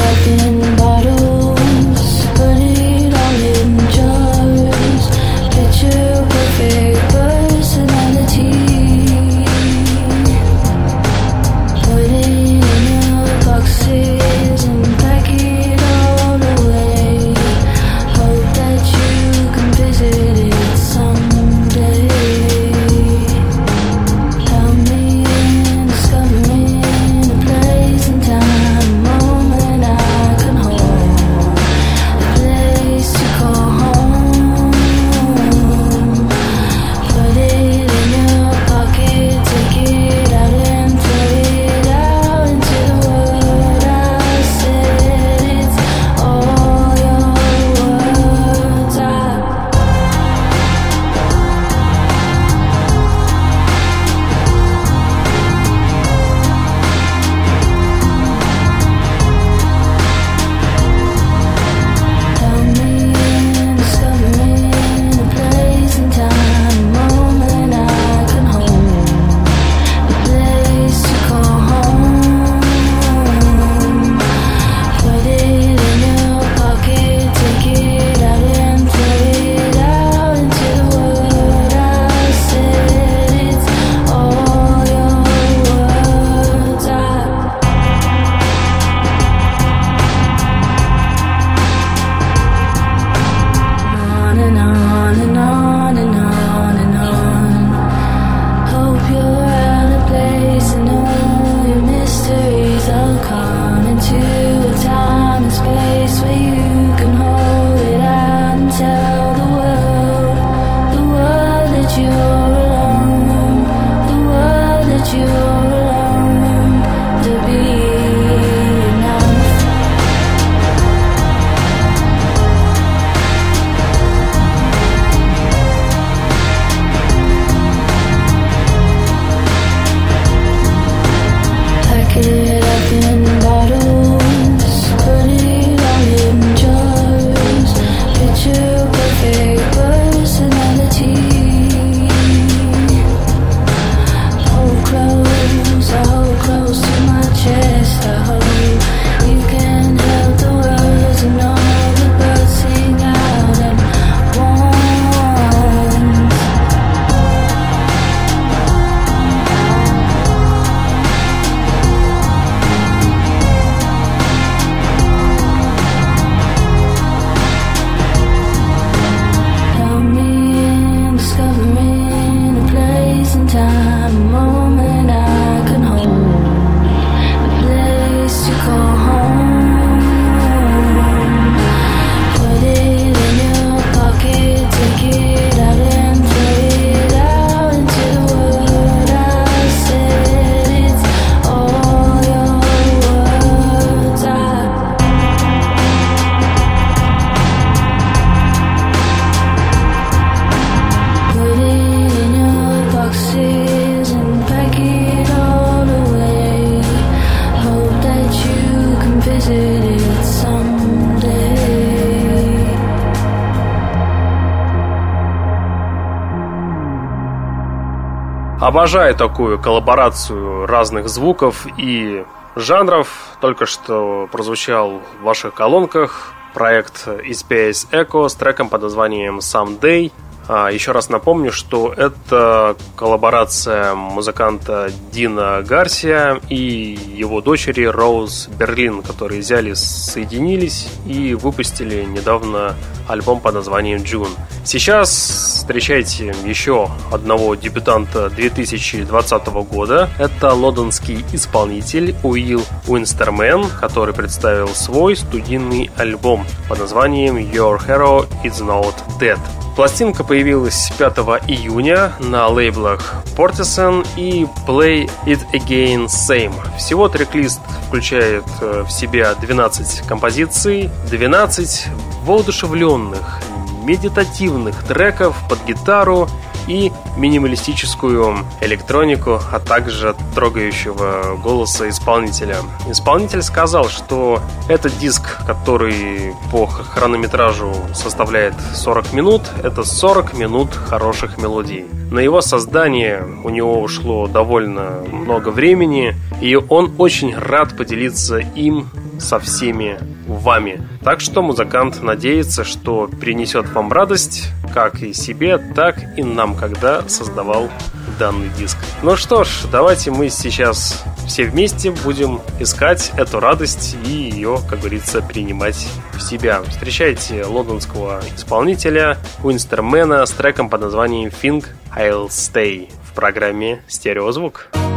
Обожаю 218.66 219.14
такую 219.14 219.60
коллаборацию 219.60 220.66
разных 220.66 221.08
звуков 221.08 221.68
и 221.78 222.24
жанров. 222.56 223.36
Только 223.40 223.64
что 223.64 224.28
прозвучал 224.32 225.02
в 225.20 225.22
ваших 225.22 225.54
колонках 225.54 226.32
проект 226.52 227.06
Space 227.06 227.88
Echo 227.92 228.28
с 228.28 228.34
треком 228.34 228.68
под 228.68 228.82
названием 228.82 229.38
Someday. 229.38 230.10
А, 230.48 230.70
еще 230.70 230.90
раз 230.90 231.10
напомню, 231.10 231.52
что 231.52 231.92
это 231.92 232.76
коллаборация 232.96 233.94
музыканта 233.94 234.90
Дина 235.12 235.62
Гарсия 235.62 236.40
и 236.48 236.98
его 237.14 237.40
дочери 237.40 237.84
Роуз 237.84 238.48
Берлин, 238.48 239.02
которые 239.02 239.42
взяли, 239.42 239.74
соединились 239.74 240.88
и 241.06 241.34
выпустили 241.34 242.02
недавно 242.02 242.74
альбом 243.06 243.38
под 243.38 243.54
названием 243.54 244.00
June. 244.00 244.30
Сейчас 244.64 245.55
встречайте 245.66 246.32
еще 246.44 246.88
одного 247.10 247.56
дебютанта 247.56 248.30
2020 248.30 249.46
года. 249.68 250.08
Это 250.16 250.54
лондонский 250.54 251.24
исполнитель 251.32 252.14
Уилл 252.22 252.62
Уинстермен, 252.86 253.66
который 253.80 254.14
представил 254.14 254.68
свой 254.68 255.16
студийный 255.16 255.90
альбом 255.96 256.46
под 256.68 256.78
названием 256.78 257.36
Your 257.36 257.84
Hero 257.84 258.28
Is 258.44 258.64
Not 258.64 258.94
Dead. 259.18 259.40
Пластинка 259.74 260.22
появилась 260.22 260.92
5 260.98 261.18
июня 261.48 262.12
на 262.20 262.46
лейблах 262.46 263.24
Portison 263.36 264.06
и 264.16 264.46
Play 264.68 265.10
It 265.26 265.40
Again 265.52 266.06
Same. 266.06 266.54
Всего 266.78 267.08
трек-лист 267.08 267.60
включает 267.88 268.44
э, 268.60 268.84
в 268.86 268.90
себя 268.90 269.34
12 269.34 270.06
композиций, 270.06 270.90
12 271.10 271.88
воодушевленных, 272.24 273.40
медитативных 273.86 274.82
треков 274.82 275.36
под 275.48 275.64
гитару 275.64 276.28
и 276.66 276.92
минималистическую 277.16 278.38
электронику, 278.60 279.38
а 279.52 279.60
также 279.60 280.16
трогающего 280.34 281.38
голоса 281.42 281.88
исполнителя. 281.88 282.56
Исполнитель 282.88 283.42
сказал, 283.42 283.88
что 283.88 284.40
этот 284.68 284.98
диск, 284.98 285.44
который 285.46 286.34
по 286.50 286.66
хронометражу 286.66 287.72
составляет 287.94 288.54
40 288.74 289.12
минут, 289.12 289.42
это 289.62 289.84
40 289.84 290.34
минут 290.34 290.74
хороших 290.74 291.38
мелодий. 291.38 291.86
На 292.10 292.18
его 292.18 292.40
создание 292.40 293.24
у 293.44 293.50
него 293.50 293.80
ушло 293.80 294.26
довольно 294.26 295.02
много 295.10 295.50
времени, 295.50 296.16
и 296.40 296.56
он 296.56 296.94
очень 296.98 297.36
рад 297.36 297.76
поделиться 297.76 298.38
им 298.38 298.88
со 299.18 299.38
всеми 299.38 299.98
вами. 300.26 300.80
Так 301.02 301.20
что 301.20 301.42
музыкант 301.42 302.02
надеется, 302.02 302.64
что 302.64 303.08
принесет 303.08 303.68
вам 303.70 303.92
радость, 303.92 304.48
как 304.74 305.02
и 305.02 305.12
себе, 305.12 305.58
так 305.58 306.18
и 306.18 306.22
нам, 306.22 306.54
когда 306.54 307.08
создавал 307.08 307.70
данный 308.18 308.48
диск. 308.58 308.76
Ну 309.02 309.16
что 309.16 309.44
ж, 309.44 309.48
давайте 309.70 310.10
мы 310.10 310.28
сейчас 310.28 311.04
все 311.26 311.44
вместе 311.44 311.90
будем 311.90 312.40
искать 312.58 313.12
эту 313.16 313.40
радость 313.40 313.96
и 314.06 314.10
ее, 314.10 314.58
как 314.68 314.80
говорится, 314.80 315.22
принимать 315.22 315.86
в 316.14 316.20
себя. 316.20 316.62
Встречайте 316.62 317.44
лондонского 317.44 318.22
исполнителя 318.36 319.18
Уинстермена 319.42 320.24
с 320.24 320.30
треком 320.30 320.70
под 320.70 320.82
названием 320.82 321.30
Think 321.30 321.66
I'll 321.96 322.28
Stay 322.28 322.90
в 323.04 323.14
программе 323.14 323.82
«Стереозвук». 323.88 324.68
звук 324.72 324.95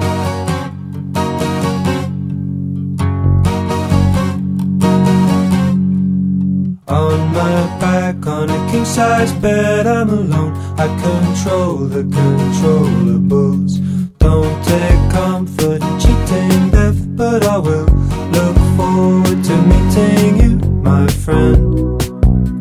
back 7.79 8.25
on 8.25 8.49
a 8.49 8.71
king 8.71 8.85
size 8.85 9.31
bed. 9.33 9.85
I'm 9.85 10.09
alone. 10.09 10.53
I 10.77 10.87
control 11.01 11.77
the 11.77 12.03
controllables. 12.03 13.73
Don't 14.17 14.65
take 14.65 15.11
comfort 15.11 15.81
in 15.81 15.99
cheating 15.99 16.69
death, 16.71 16.99
but 17.15 17.45
I 17.45 17.57
will 17.57 17.85
look 18.31 18.57
forward 18.77 19.43
to 19.43 19.55
meeting 19.71 20.37
you, 20.43 20.55
my 20.81 21.07
friend. 21.07 22.01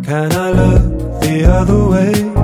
Can 0.05 0.33
I 0.33 0.51
look 0.53 1.20
the 1.20 1.45
other 1.51 1.87
way? 1.87 2.38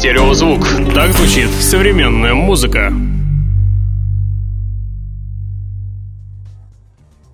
«Стереозвук». 0.00 0.62
Так 0.94 1.12
звучит 1.12 1.50
современная 1.50 2.32
музыка. 2.32 2.90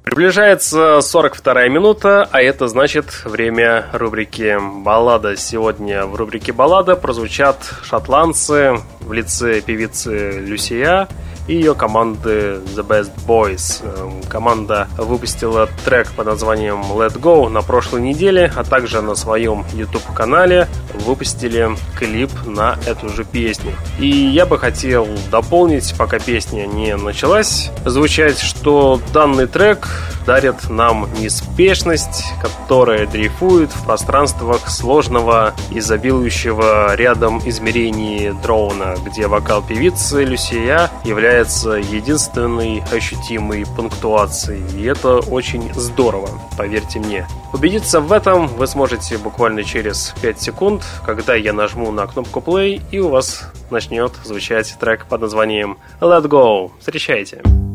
Приближается 0.03 1.01
42 1.01 1.69
минута, 1.69 2.29
а 2.33 2.43
это 2.43 2.67
значит 2.67 3.23
время 3.25 3.87
рубрики 3.93 4.59
«Баллада». 4.83 5.37
Сегодня 5.37 6.07
в 6.07 6.17
рубрике 6.17 6.53
«Баллада» 6.53 6.97
прозвучат 6.97 7.59
шотландцы 7.85 8.81
в 8.99 9.13
лице 9.13 9.61
певицы 9.61 10.41
Люсия 10.41 11.07
и 11.47 11.55
ее 11.55 11.75
команды 11.75 12.61
The 12.75 12.85
Best 12.85 13.13
Boys. 13.27 13.81
Эм, 13.85 14.23
команда 14.25 14.89
выпустила 14.99 15.69
трек 15.85 16.11
под 16.13 16.27
названием 16.27 16.81
Let 16.81 17.21
Go 17.21 17.49
на 17.49 17.63
прошлой 17.63 18.03
неделе, 18.03 18.51
а 18.57 18.65
также 18.65 19.03
на 19.03 19.15
своем 19.15 19.65
YouTube-канале 19.73 20.67
выпустили 21.07 21.71
клип 21.99 22.31
на 22.45 22.77
эту 22.87 23.09
же 23.09 23.25
песню. 23.25 23.73
И 23.99 24.09
я 24.09 24.45
бы 24.45 24.59
хотел 24.59 25.07
дополнить, 25.31 25.95
пока 25.97 26.19
песня 26.19 26.67
не 26.67 26.97
началась, 26.97 27.71
звучать, 27.85 28.39
что 28.39 29.01
данный 29.13 29.47
трек 29.47 29.89
дарит 30.27 30.69
нам 30.69 31.09
неспешность, 31.21 32.25
которая 32.43 33.07
дрейфует 33.07 33.71
в 33.71 33.85
пространствах 33.85 34.69
сложного, 34.69 35.55
изобилующего 35.71 36.95
рядом 36.97 37.41
измерений 37.49 38.33
дроуна, 38.43 38.97
где 39.05 39.29
вокал 39.29 39.63
певицы 39.63 40.25
Люсия 40.25 40.86
является 41.07 41.71
единственной 41.71 42.83
ощутимой 42.93 43.65
пунктуацией. 43.77 44.63
И 44.79 44.85
это 44.85 45.19
очень 45.19 45.73
здорово, 45.75 46.29
поверьте 46.59 46.99
мне. 46.99 47.27
Убедиться 47.53 48.01
в 48.01 48.13
этом 48.13 48.49
вы 48.49 48.67
сможете 48.67 49.17
буквально 49.19 49.65
через 49.65 50.15
5 50.21 50.41
секунд, 50.41 50.85
когда 51.05 51.35
я 51.35 51.53
нажму 51.53 51.91
на 51.93 52.07
кнопку 52.07 52.41
play 52.41 52.83
и 52.91 52.99
у 52.99 53.09
вас 53.09 53.51
начнет 53.71 54.13
звучать 54.25 54.77
трек 54.79 55.07
под 55.07 55.21
названием 55.21 55.79
Let 56.01 56.25
Go. 56.25 56.73
Встречайте! 56.81 57.66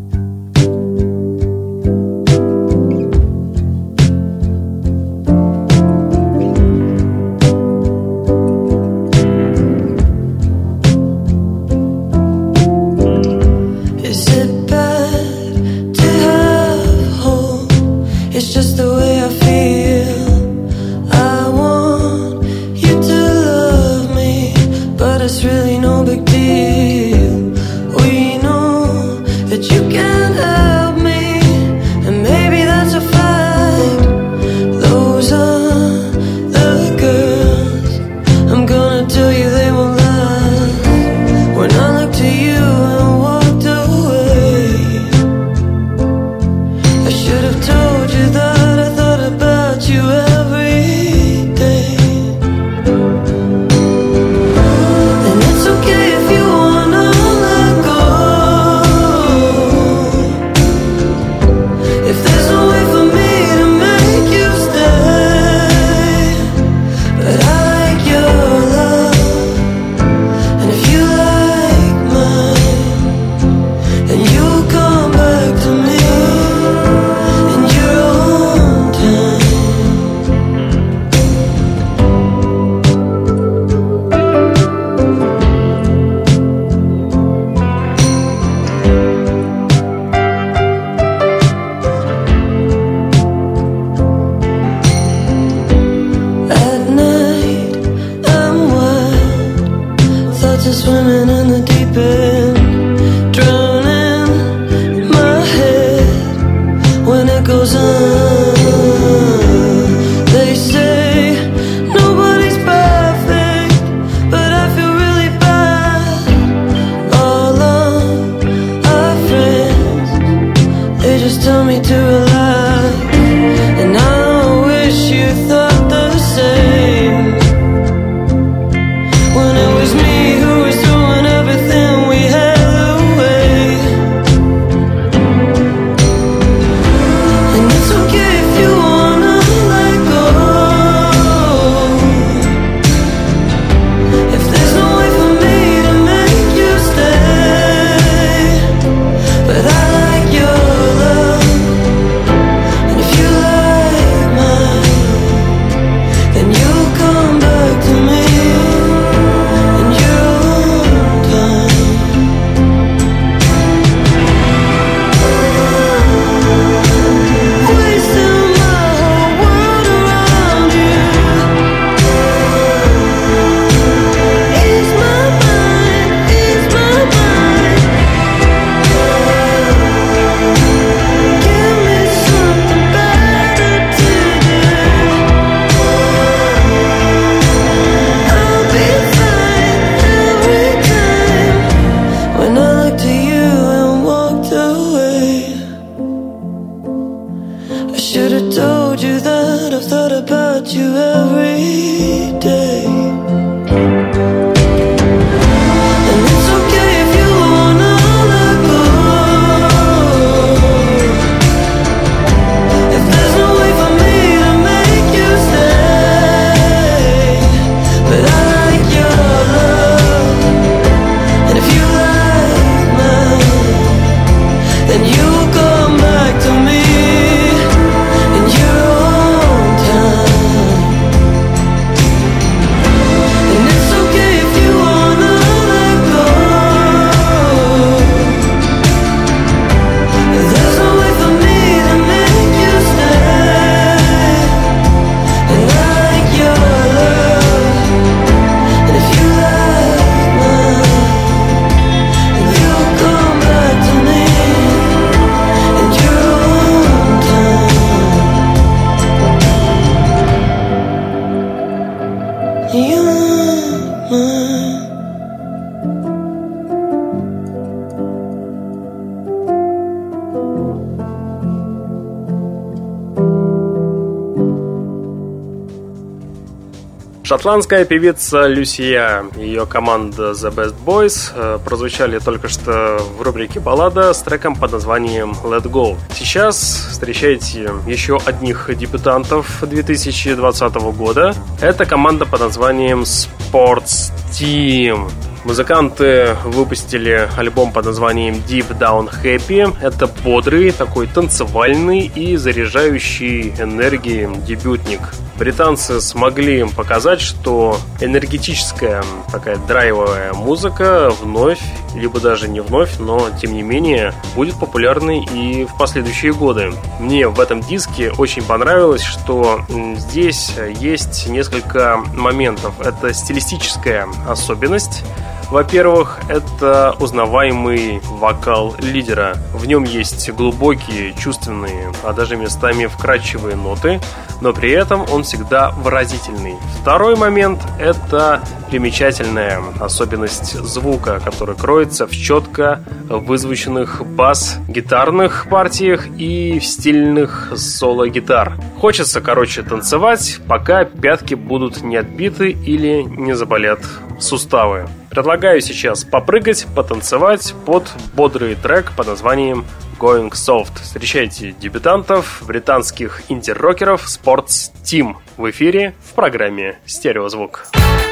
Шотландская 277.32 277.86
певица 277.86 278.46
Люсия 278.48 279.24
и 279.38 279.46
ее 279.46 279.66
команда 279.66 280.32
The 280.32 280.54
Best 280.54 280.76
Boys 280.86 281.32
э, 281.34 281.60
прозвучали 281.64 282.20
только 282.20 282.50
что 282.50 282.98
в 283.18 283.22
рубрике 283.22 283.62
«Баллада» 283.62 284.14
с 284.14 284.22
треком 284.22 284.54
под 284.54 284.74
названием 284.74 285.32
«Let 285.46 285.64
Go». 285.64 285.96
Сейчас 286.14 286.90
встречайте 286.92 287.72
еще 287.88 288.20
одних 288.26 288.70
дебютантов 288.78 289.64
2020 289.66 290.76
года. 290.98 291.34
Это 291.62 291.86
команда 291.86 292.26
под 292.26 292.42
названием 292.42 293.04
Sports 293.04 294.12
Team. 294.34 295.10
Музыканты 295.44 296.36
выпустили 296.44 297.28
альбом 297.36 297.72
под 297.72 297.86
названием 297.86 298.36
Deep 298.48 298.78
Down 298.78 299.10
Happy. 299.24 299.76
Это 299.82 300.06
бодрый, 300.08 300.72
такой 300.72 301.08
танцевальный 301.08 302.02
и 302.02 302.36
заряжающий 302.36 303.50
энергией 303.58 304.30
дебютник. 304.46 305.00
Британцы 305.39 306.00
смогли 306.00 306.64
показать, 306.66 307.20
что 307.20 307.80
энергетическая 308.00 309.04
такая 309.32 309.58
драйвовая 309.58 310.34
музыка 310.34 311.12
вновь, 311.20 311.60
либо 311.96 312.20
даже 312.20 312.48
не 312.48 312.60
вновь, 312.60 313.00
но 313.00 313.30
тем 313.42 313.54
не 313.54 313.64
менее 313.64 314.14
будет 314.36 314.60
популярной 314.60 315.26
и 315.34 315.66
в 315.66 315.76
последующие 315.80 316.34
годы. 316.34 316.72
Мне 317.00 317.28
в 317.28 317.39
этом 317.39 317.62
диске 317.62 318.12
очень 318.12 318.44
понравилось, 318.44 319.02
что 319.02 319.62
здесь 319.96 320.52
есть 320.80 321.28
несколько 321.28 321.98
моментов. 322.14 322.80
Это 322.80 323.12
стилистическая 323.12 324.08
особенность, 324.28 325.04
во-первых, 325.50 326.20
это 326.30 326.96
узнаваемый 327.00 328.02
вокал 328.04 328.76
лидера. 328.80 329.36
В 329.54 329.66
нем 329.66 329.84
есть 329.84 330.30
глубокие, 330.32 331.14
чувственные, 331.14 331.92
а 332.04 332.14
даже 332.14 332.36
местами 332.36 332.86
вкрадчивые 332.86 333.56
ноты, 333.56 334.00
но 334.42 334.54
при 334.54 334.72
этом 334.72 335.06
он 335.12 335.24
всегда 335.24 335.72
выразительный. 335.72 336.56
Второй 336.82 337.16
момент– 337.16 337.62
это 337.80 338.42
примечательная 338.70 339.62
особенность 339.80 340.54
звука, 340.54 341.20
который 341.20 341.56
кроется 341.56 342.08
в 342.08 342.12
четко 342.12 342.82
вызвученных 343.10 344.06
бас-гитарных 344.06 345.48
партиях 345.50 346.08
и 346.18 346.60
в 346.60 346.66
стильных 346.66 347.52
соло-гитар. 347.56 348.54
Хочется, 348.80 349.22
короче, 349.22 349.64
танцевать, 349.64 350.39
пока 350.48 350.86
пятки 350.86 351.36
будут 351.36 351.82
не 351.82 351.98
отбиты 351.98 352.52
или 352.52 353.04
не 353.04 353.36
заболят 353.36 353.80
суставы. 354.20 354.88
Предлагаю 355.12 355.59
сейчас 355.59 356.05
попрыгать, 356.05 356.66
потанцевать 356.74 357.53
под 357.66 357.91
бодрый 358.14 358.55
трек 358.55 358.93
под 358.95 359.07
названием 359.07 359.66
Going 359.99 360.32
Soft. 360.32 360.82
Встречайте 360.82 361.51
дебютантов, 361.51 362.41
британских 362.47 363.22
инди-рокеров 363.28 364.05
Sports 364.07 364.72
Team 364.86 365.18
в 365.36 365.49
эфире 365.49 365.95
в 366.09 366.14
программе 366.14 366.80
«Стереозвук». 366.86 367.66
Стереозвук. 367.66 368.11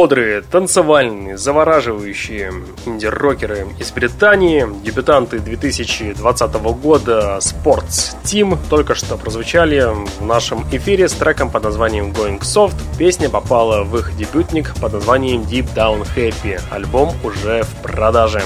Бодрые, 0.00 0.40
танцевальные, 0.40 1.36
завораживающие 1.36 2.54
инди-рокеры 2.86 3.66
из 3.78 3.92
Британии, 3.92 4.66
дебютанты 4.82 5.40
2020 5.40 6.54
года 6.80 7.38
Sports 7.40 8.16
Team 8.24 8.56
только 8.70 8.94
что 8.94 9.18
прозвучали 9.18 9.88
в 10.18 10.24
нашем 10.24 10.64
эфире 10.72 11.06
с 11.06 11.12
треком 11.12 11.50
под 11.50 11.64
названием 11.64 12.12
Going 12.12 12.40
Soft. 12.40 12.76
Песня 12.96 13.28
попала 13.28 13.84
в 13.84 13.94
их 13.98 14.16
дебютник 14.16 14.74
под 14.80 14.94
названием 14.94 15.42
Deep 15.42 15.68
Down 15.74 16.06
Happy. 16.16 16.58
Альбом 16.70 17.12
уже 17.22 17.64
в 17.64 17.82
продаже. 17.82 18.40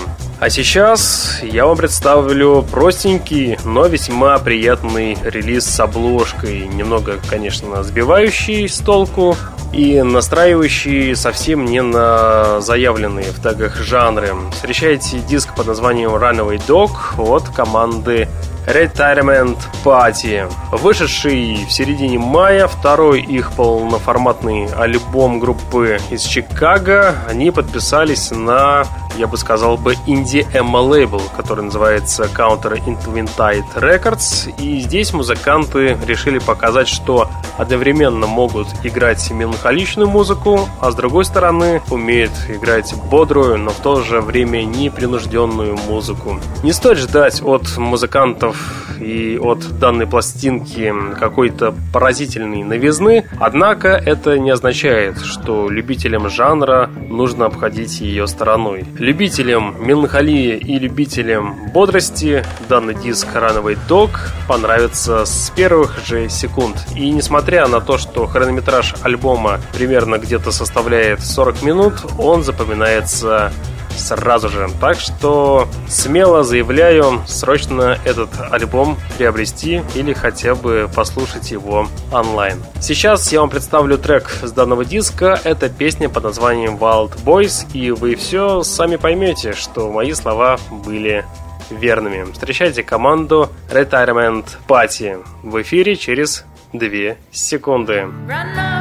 А 0.45 0.51
сейчас 0.51 1.39
я 1.43 1.65
вам 1.65 1.75
представлю 1.75 2.63
простенький, 2.71 3.57
но 3.65 3.87
весьма 3.87 4.39
приятный 4.39 5.17
релиз 5.25 5.65
с 5.65 5.81
обложкой. 5.81 6.67
Немного, 6.67 7.15
конечно, 7.31 7.83
сбивающий 7.83 8.69
с 8.69 8.77
толку 8.77 9.39
и 9.73 10.03
настраивающий 10.03 11.17
совсем 11.17 11.65
не 11.65 11.81
на 11.81 12.61
заявленные 12.61 13.33
в 13.33 13.41
тегах 13.41 13.81
жанры. 13.81 14.35
Встречайте 14.53 15.21
диск 15.21 15.55
под 15.55 15.69
названием 15.69 16.11
Runaway 16.11 16.61
Dog 16.69 16.91
от 17.17 17.49
команды 17.49 18.29
Retirement 18.67 19.59
Party. 19.85 20.51
Вышедший 20.73 21.65
в 21.67 21.73
середине 21.73 22.19
мая 22.19 22.67
второй 22.67 23.21
их 23.21 23.53
полноформатный 23.53 24.67
альбом 24.75 25.39
группы 25.39 25.99
из 26.11 26.23
Чикаго, 26.23 27.15
они 27.29 27.51
подписались 27.51 28.31
на, 28.31 28.85
я 29.17 29.27
бы 29.27 29.37
сказал 29.37 29.77
бы, 29.77 29.97
инди-эмо 30.07 30.79
лейбл, 30.79 31.23
который 31.37 31.65
называется 31.65 32.25
Counter 32.25 32.83
Intwintide 32.85 33.75
Records. 33.75 34.55
И 34.59 34.81
здесь 34.81 35.13
музыканты 35.13 35.99
решили 36.07 36.39
показать, 36.39 36.89
что 36.89 37.29
одновременно 37.59 38.27
могут 38.27 38.69
играть 38.83 39.31
меланхоличную 39.31 40.09
музыку, 40.09 40.69
а 40.81 40.91
с 40.91 40.95
другой 40.95 41.25
стороны 41.25 41.83
умеют 41.91 42.33
играть 42.49 42.95
бодрую, 43.11 43.59
но 43.59 43.71
в 43.71 43.77
то 43.77 44.03
же 44.03 44.21
время 44.21 44.65
непринужденную 44.65 45.77
музыку. 45.77 46.41
Не 46.63 46.73
стоит 46.73 46.99
ждать 46.99 47.43
от 47.43 47.77
музыкантов 47.77 48.54
и 49.01 49.39
от 49.41 49.79
данной 49.79 50.07
пластинки 50.07 50.93
какой-то 51.19 51.75
поразительной 51.93 52.63
новизны, 52.63 53.25
однако 53.39 53.89
это 53.89 54.39
не 54.39 54.51
означает, 54.51 55.21
что 55.21 55.69
любителям 55.69 56.29
жанра 56.29 56.91
нужно 57.09 57.47
обходить 57.47 58.01
ее 58.01 58.27
стороной. 58.27 58.85
Любителям 58.99 59.77
меланхолии 59.85 60.57
и 60.57 60.79
любителям 60.79 61.71
бодрости 61.73 62.45
данный 62.69 62.95
диск 62.95 63.29
Runaway 63.35 63.79
Dog 63.89 64.11
понравится 64.49 65.25
с 65.25 65.51
первых 65.55 65.99
же 66.07 66.29
секунд. 66.29 66.77
И 66.95 67.11
несмотря 67.11 67.67
на 67.69 67.81
то, 67.81 67.99
что 67.99 68.27
хронометраж 68.27 68.95
альбома 69.03 69.61
примерно 69.73 70.19
где-то 70.19 70.51
составляет 70.51 71.23
40 71.23 71.63
минут, 71.63 71.95
он 72.19 72.43
запоминается 72.43 73.53
сразу 73.97 74.49
же. 74.49 74.69
Так 74.81 74.99
что 74.99 75.69
смело 75.89 76.45
заявляю, 76.45 77.23
срочно 77.27 77.99
этот 78.05 78.31
альбом 78.51 78.97
приобрести 79.17 79.83
или 79.95 80.13
хотя 80.13 80.55
бы 80.55 80.91
послушать 80.95 81.51
его 81.51 81.89
онлайн. 82.13 82.63
Сейчас 82.81 83.33
я 83.33 83.41
вам 83.41 83.51
представлю 83.51 83.99
трек 83.99 84.31
с 84.43 84.53
данного 84.53 84.85
диска. 84.85 85.41
Это 85.45 85.69
песня 85.69 86.09
под 86.09 86.25
названием 86.25 86.77
Wild 86.77 87.23
Boys, 87.25 87.67
и 87.73 87.91
вы 87.91 88.15
все 88.15 88.63
сами 88.63 88.97
поймете, 88.97 89.53
что 89.53 89.91
мои 89.91 90.13
слова 90.13 90.59
были 90.71 91.25
верными. 91.71 92.31
Встречайте 92.33 92.83
команду 92.83 93.51
Retirement 93.71 94.45
Party 94.69 95.25
в 95.43 95.61
эфире 95.63 95.97
через 95.97 96.45
2 96.73 97.17
секунды. 97.31 98.07
Run 98.29 98.74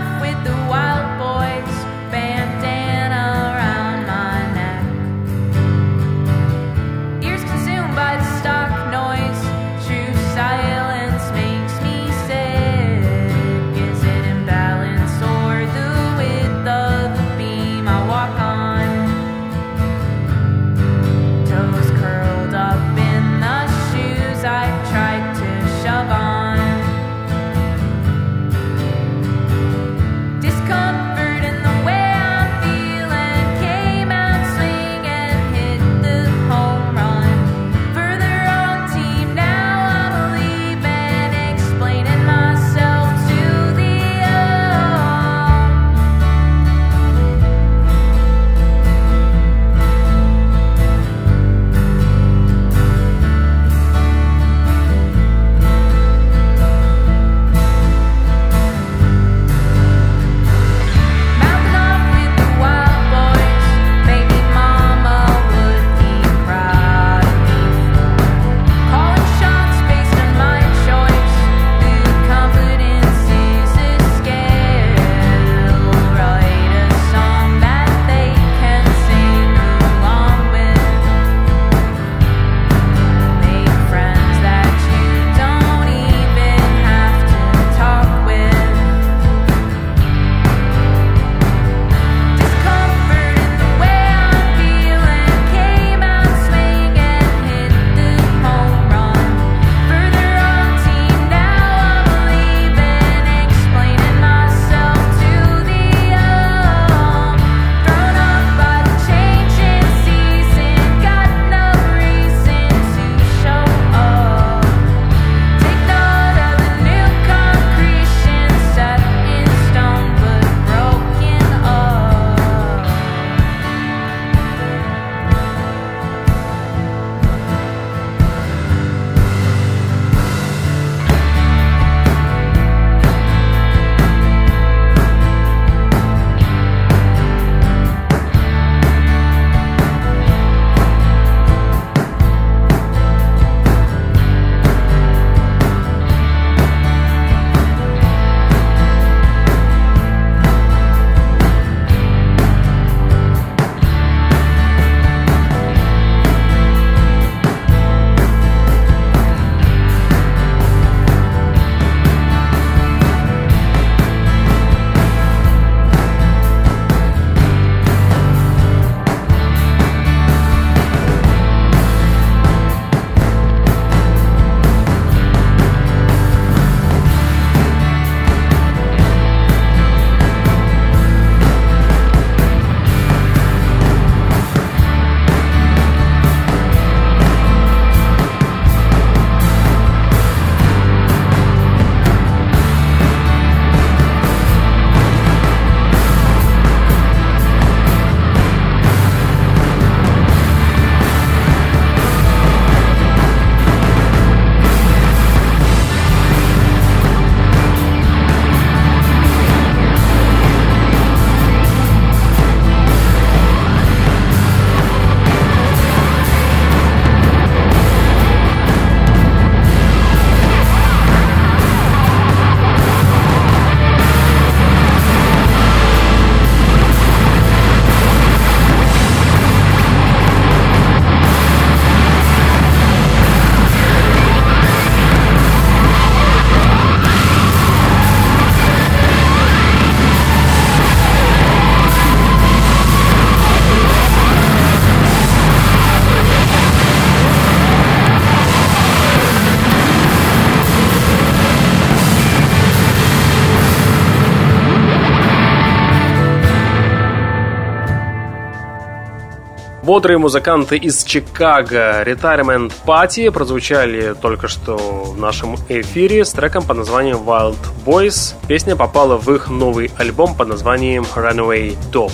Бодрые 259.94 260.18
музыканты 260.18 260.78
из 260.78 261.04
Чикаго 261.04 262.02
Retirement 262.02 262.74
Party 262.84 263.30
прозвучали 263.30 264.16
только 264.20 264.48
что 264.48 264.76
в 264.76 265.20
нашем 265.20 265.56
эфире 265.70 266.26
с 266.26 266.32
треком 266.32 266.64
под 266.64 266.78
названием 266.78 267.18
Wild 267.18 267.60
Boys. 267.86 268.34
Песня 268.48 268.76
попала 268.76 269.18
в 269.18 269.32
их 269.32 269.52
новый 269.52 269.92
альбом 269.98 270.36
под 270.36 270.48
названием 270.48 271.06
Runaway 271.16 271.78
Dog. 271.92 272.12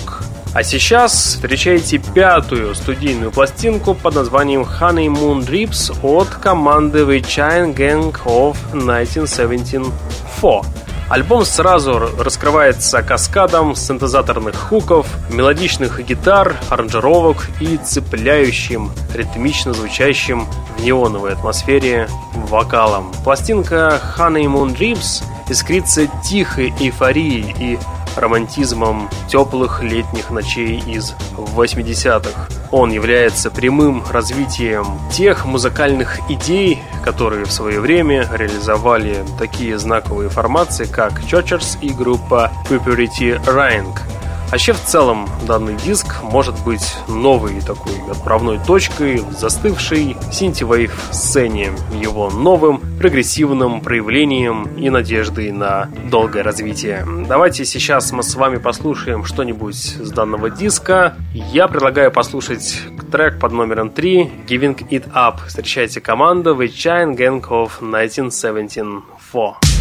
А 0.52 0.62
сейчас 0.62 1.14
встречайте 1.14 1.96
пятую 1.96 2.74
студийную 2.74 3.30
пластинку 3.30 3.94
под 3.94 4.14
названием 4.14 4.60
Honeymoon 4.60 5.38
Drips 5.38 5.90
от 6.02 6.28
команды 6.28 7.04
The 7.04 7.22
Chine 7.22 7.74
Gang 7.74 8.14
of 8.26 8.58
1974. 8.74 10.79
Альбом 11.10 11.44
сразу 11.44 11.98
раскрывается 12.20 13.02
каскадом 13.02 13.74
синтезаторных 13.74 14.54
хуков, 14.54 15.08
мелодичных 15.28 16.00
гитар, 16.06 16.54
аранжировок 16.68 17.48
и 17.58 17.78
цепляющим, 17.78 18.92
ритмично 19.12 19.72
звучащим 19.72 20.46
в 20.76 20.84
неоновой 20.84 21.32
атмосфере 21.32 22.08
вокалом. 22.32 23.10
Пластинка 23.24 24.00
Honeymoon 24.16 24.72
Dreams 24.78 25.24
искрится 25.48 26.06
тихой 26.22 26.72
эйфорией 26.78 27.56
и 27.58 27.78
романтизмом 28.16 29.08
теплых 29.28 29.82
летних 29.82 30.30
ночей 30.30 30.82
из 30.86 31.14
80-х. 31.36 32.48
Он 32.70 32.90
является 32.90 33.50
прямым 33.50 34.04
развитием 34.10 34.86
тех 35.12 35.44
музыкальных 35.44 36.18
идей, 36.30 36.82
которые 37.04 37.44
в 37.44 37.52
свое 37.52 37.80
время 37.80 38.28
реализовали 38.32 39.24
такие 39.38 39.78
знаковые 39.78 40.30
формации, 40.30 40.84
как 40.84 41.20
Churchers 41.20 41.78
и 41.80 41.90
группа 41.90 42.52
Purity 42.68 43.42
Rank– 43.44 44.00
Вообще, 44.50 44.72
в 44.72 44.80
целом, 44.80 45.28
данный 45.46 45.76
диск 45.76 46.24
может 46.24 46.56
быть 46.64 46.96
новой 47.06 47.60
такой 47.60 47.92
отправной 48.10 48.58
точкой 48.58 49.18
в 49.18 49.32
застывшей 49.32 50.16
синтивейв 50.32 50.92
сцене, 51.12 51.70
его 51.94 52.30
новым 52.30 52.80
прогрессивным 52.98 53.80
проявлением 53.80 54.64
и 54.76 54.90
надеждой 54.90 55.52
на 55.52 55.88
долгое 56.10 56.42
развитие. 56.42 57.06
Давайте 57.28 57.64
сейчас 57.64 58.10
мы 58.10 58.24
с 58.24 58.34
вами 58.34 58.56
послушаем 58.56 59.24
что-нибудь 59.24 59.76
с 59.76 60.10
данного 60.10 60.50
диска. 60.50 61.14
Я 61.32 61.68
предлагаю 61.68 62.10
послушать 62.10 62.80
трек 63.12 63.38
под 63.38 63.52
номером 63.52 63.90
3 63.90 64.46
Giving 64.48 64.88
It 64.88 65.12
Up. 65.12 65.46
Встречайте 65.46 66.00
команду 66.00 66.60
The 66.60 66.66
Giant 66.66 67.16
Gang 67.16 67.40
of 67.48 67.70
1974. 67.80 69.79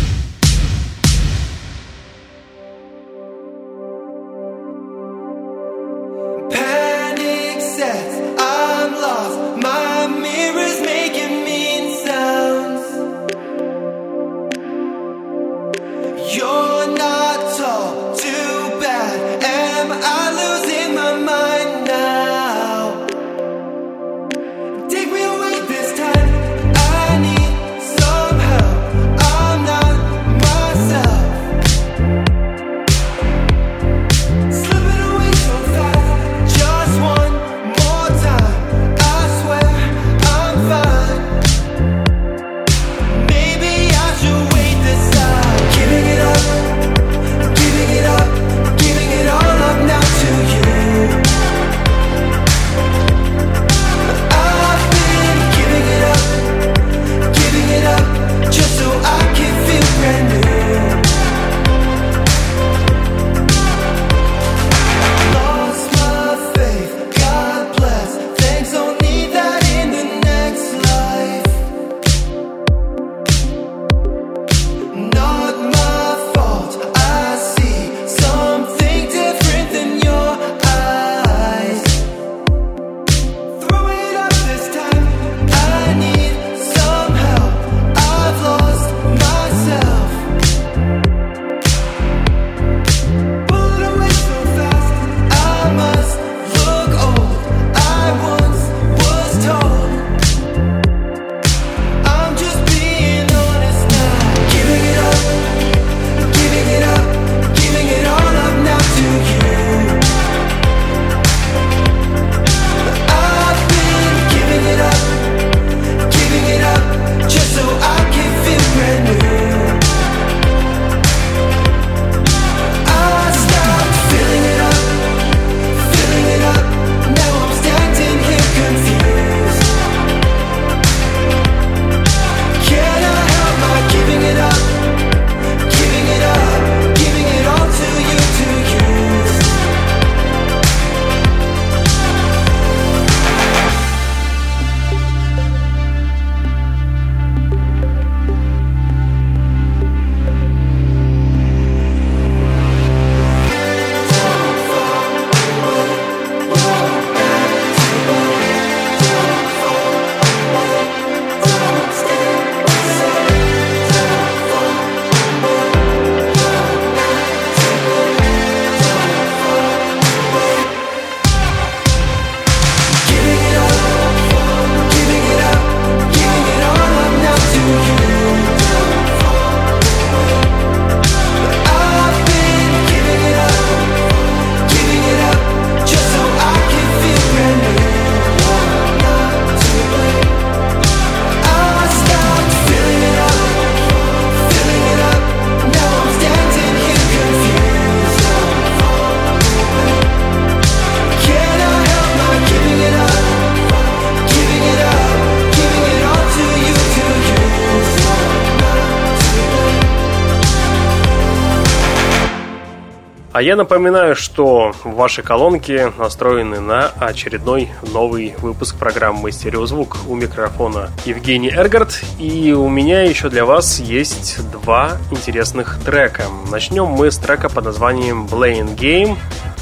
А 213.39 213.41
я 213.41 213.55
напоминаю, 213.55 214.17
что 214.17 214.73
ваши 214.83 215.21
колонки 215.21 215.93
настроены 215.97 216.59
на 216.59 216.87
очередной 216.99 217.69
новый 217.93 218.35
выпуск 218.39 218.75
программы 218.77 219.31
«Стереозвук». 219.31 219.95
У 220.09 220.15
микрофона 220.15 220.89
Евгений 221.05 221.49
Эргард. 221.49 222.03
И 222.19 222.51
у 222.51 222.67
меня 222.67 223.03
еще 223.03 223.29
для 223.29 223.45
вас 223.45 223.79
есть 223.79 224.45
два 224.51 224.97
интересных 225.09 225.79
трека. 225.85 226.23
Начнем 226.51 226.87
мы 226.87 227.11
с 227.11 227.17
трека 227.17 227.47
под 227.47 227.63
названием 227.63 228.25
«Playing 228.25 228.75
Game» 228.75 229.17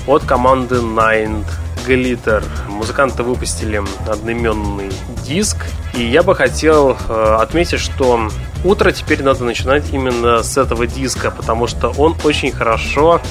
от 0.07 0.23
команды 0.23 0.77
Nine 0.77 1.45
Glitter. 1.87 2.43
Музыканты 2.69 3.21
выпустили 3.21 3.83
одноименный 4.07 4.89
диск. 5.23 5.57
И 5.93 6.03
я 6.03 6.23
бы 6.23 6.33
хотел 6.33 6.97
э, 7.07 7.35
отметить, 7.39 7.79
что 7.79 8.27
утро 8.65 8.91
теперь 8.91 9.21
надо 9.21 9.43
начинать 9.43 9.93
именно 9.93 10.41
с 10.41 10.57
этого 10.57 10.87
диска, 10.87 11.29
потому 11.29 11.67
что 11.67 11.89
он 11.89 12.15
очень 12.23 12.51
хорошо 12.51 13.21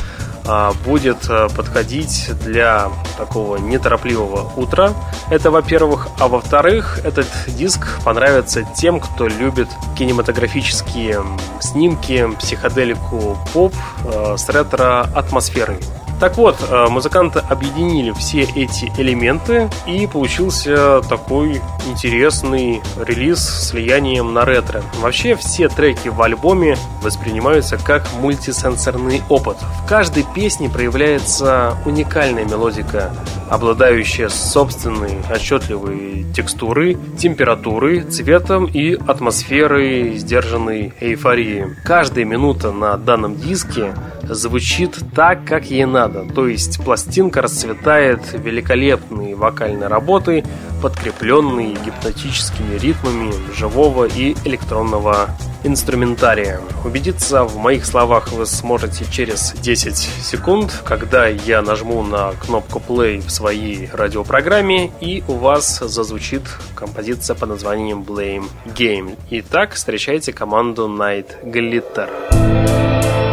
будет 0.84 1.28
э, 1.28 1.48
подходить 1.54 2.30
для 2.44 2.90
такого 3.18 3.56
неторопливого 3.56 4.52
утра. 4.56 4.92
Это, 5.30 5.50
во-первых. 5.50 6.08
А 6.18 6.28
во-вторых, 6.28 7.00
этот 7.04 7.26
диск 7.46 8.00
понравится 8.04 8.62
тем, 8.76 9.00
кто 9.00 9.26
любит 9.26 9.68
кинематографические 9.98 11.22
снимки, 11.60 12.28
психоделику 12.38 13.38
поп 13.52 13.74
э, 14.04 14.36
с 14.36 14.48
ретро-атмосферой. 14.48 15.78
Так 16.18 16.38
вот, 16.38 16.56
э, 16.66 16.86
музыканты 16.88 17.40
объединили 17.40 18.10
все 18.12 18.42
эти 18.42 18.90
элементы 18.96 19.68
и 19.86 20.06
получился 20.06 21.02
такой 21.02 21.60
интересный 21.86 22.80
релиз 22.96 23.38
с 23.38 23.72
влиянием 23.72 24.32
на 24.32 24.46
ретро. 24.46 24.82
Вообще 25.00 25.36
все 25.36 25.68
треки 25.68 26.08
в 26.08 26.22
альбоме 26.22 26.78
воспринимаются 27.02 27.76
как 27.76 28.02
мультисенсорный 28.20 29.22
опыт. 29.28 29.58
В 29.84 29.88
каждой 29.88 30.24
песне 30.34 30.70
проявляется 30.70 31.76
уникальная 31.84 32.46
мелодика, 32.46 33.10
обладающая 33.50 34.30
собственной 34.30 35.18
отчетливой 35.30 36.24
текстурой, 36.34 36.96
температурой, 37.18 38.00
цветом 38.00 38.64
и 38.64 38.94
атмосферой 38.94 40.16
сдержанной 40.16 40.94
эйфории. 40.98 41.76
Каждая 41.84 42.24
минута 42.24 42.72
на 42.72 42.96
данном 42.96 43.36
диске 43.36 43.94
звучит 44.22 44.98
так, 45.14 45.44
как 45.44 45.66
ей 45.70 45.84
надо. 45.84 46.05
То 46.08 46.48
есть 46.48 46.82
пластинка 46.84 47.42
расцветает 47.42 48.20
великолепной 48.32 49.34
вокальной 49.34 49.86
работой, 49.86 50.44
подкрепленной 50.82 51.76
гипнотическими 51.84 52.78
ритмами 52.78 53.32
живого 53.54 54.04
и 54.04 54.34
электронного 54.44 55.30
инструментария. 55.64 56.60
Убедиться 56.84 57.44
в 57.44 57.56
моих 57.56 57.84
словах 57.84 58.32
вы 58.32 58.46
сможете 58.46 59.04
через 59.10 59.52
10 59.52 59.96
секунд, 59.96 60.82
когда 60.84 61.26
я 61.26 61.62
нажму 61.62 62.02
на 62.02 62.32
кнопку 62.32 62.80
play 62.86 63.20
в 63.20 63.30
своей 63.30 63.88
радиопрограмме 63.92 64.90
и 65.00 65.24
у 65.28 65.34
вас 65.34 65.78
зазвучит 65.80 66.42
композиция 66.74 67.34
под 67.34 67.50
названием 67.50 68.02
Blame 68.02 68.48
Game. 68.66 69.16
Итак, 69.30 69.74
встречайте 69.74 70.32
команду 70.32 70.88
Night 70.88 71.44
Glitter. 71.44 72.10
Вы 72.30 73.25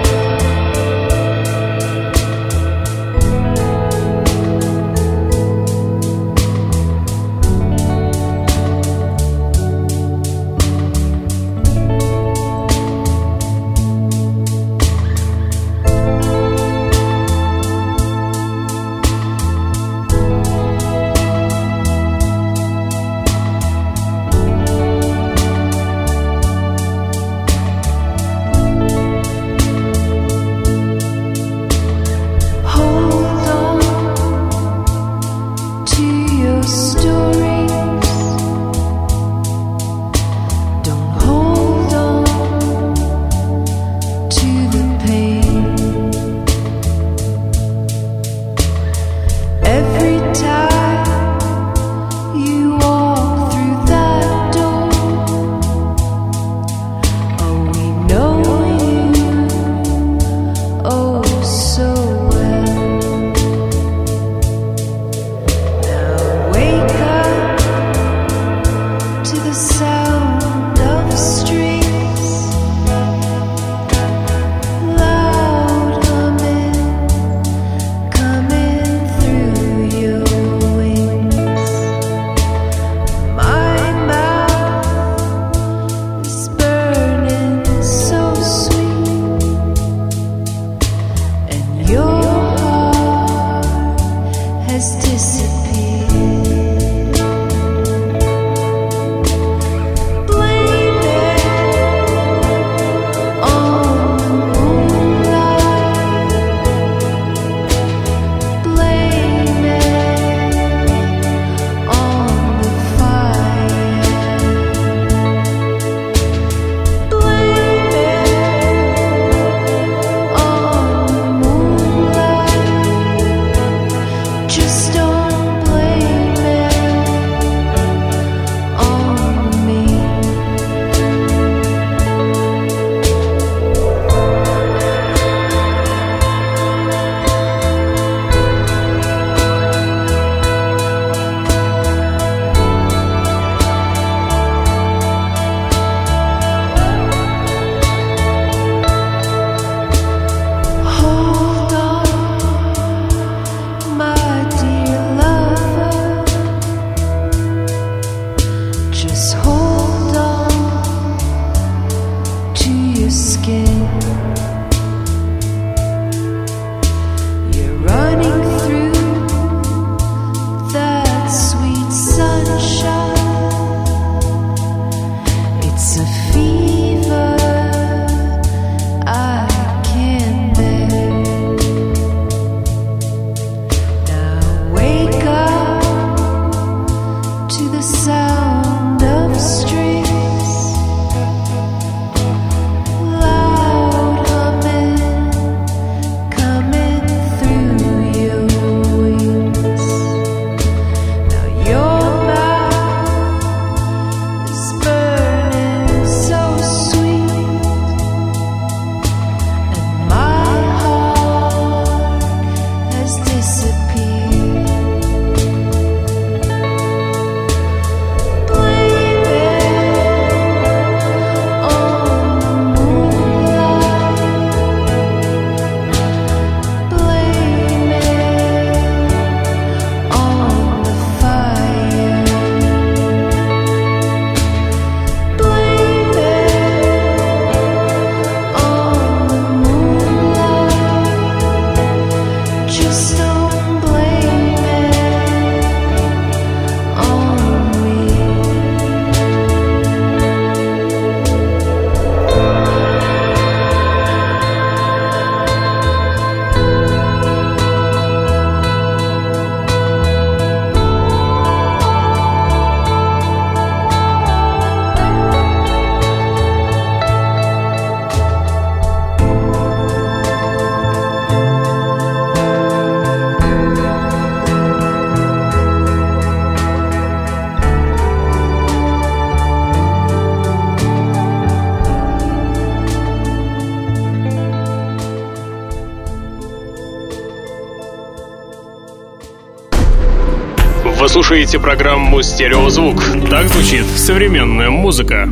слушаете 291.33 291.59
программу 291.59 292.21
«Стереозвук». 292.21 293.01
Так 293.27 293.47
звучит 293.47 293.87
современная 293.87 294.69
музыка. 294.69 295.27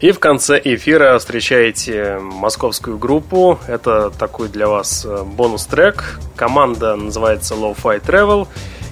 И 0.00 0.12
в 0.12 0.18
конце 0.18 0.60
эфира 0.62 1.18
встречаете 1.18 2.18
московскую 2.20 2.98
группу. 2.98 3.58
Это 3.66 4.10
такой 4.10 4.50
для 4.50 4.68
вас 4.68 5.06
э, 5.08 5.22
бонус-трек. 5.24 6.20
Команда 6.36 6.94
называется 6.96 7.54
Low-Fi 7.54 8.04
Travel. 8.04 8.46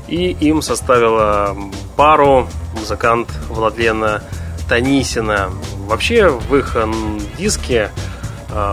И 0.09 0.30
им 0.40 0.62
составила 0.62 1.55
пару 1.96 2.49
музыкант 2.72 3.28
Владлена 3.51 4.22
Танисина. 4.70 5.51
Вообще 5.86 6.30
в 6.30 6.57
их 6.57 6.78
диске 7.36 7.90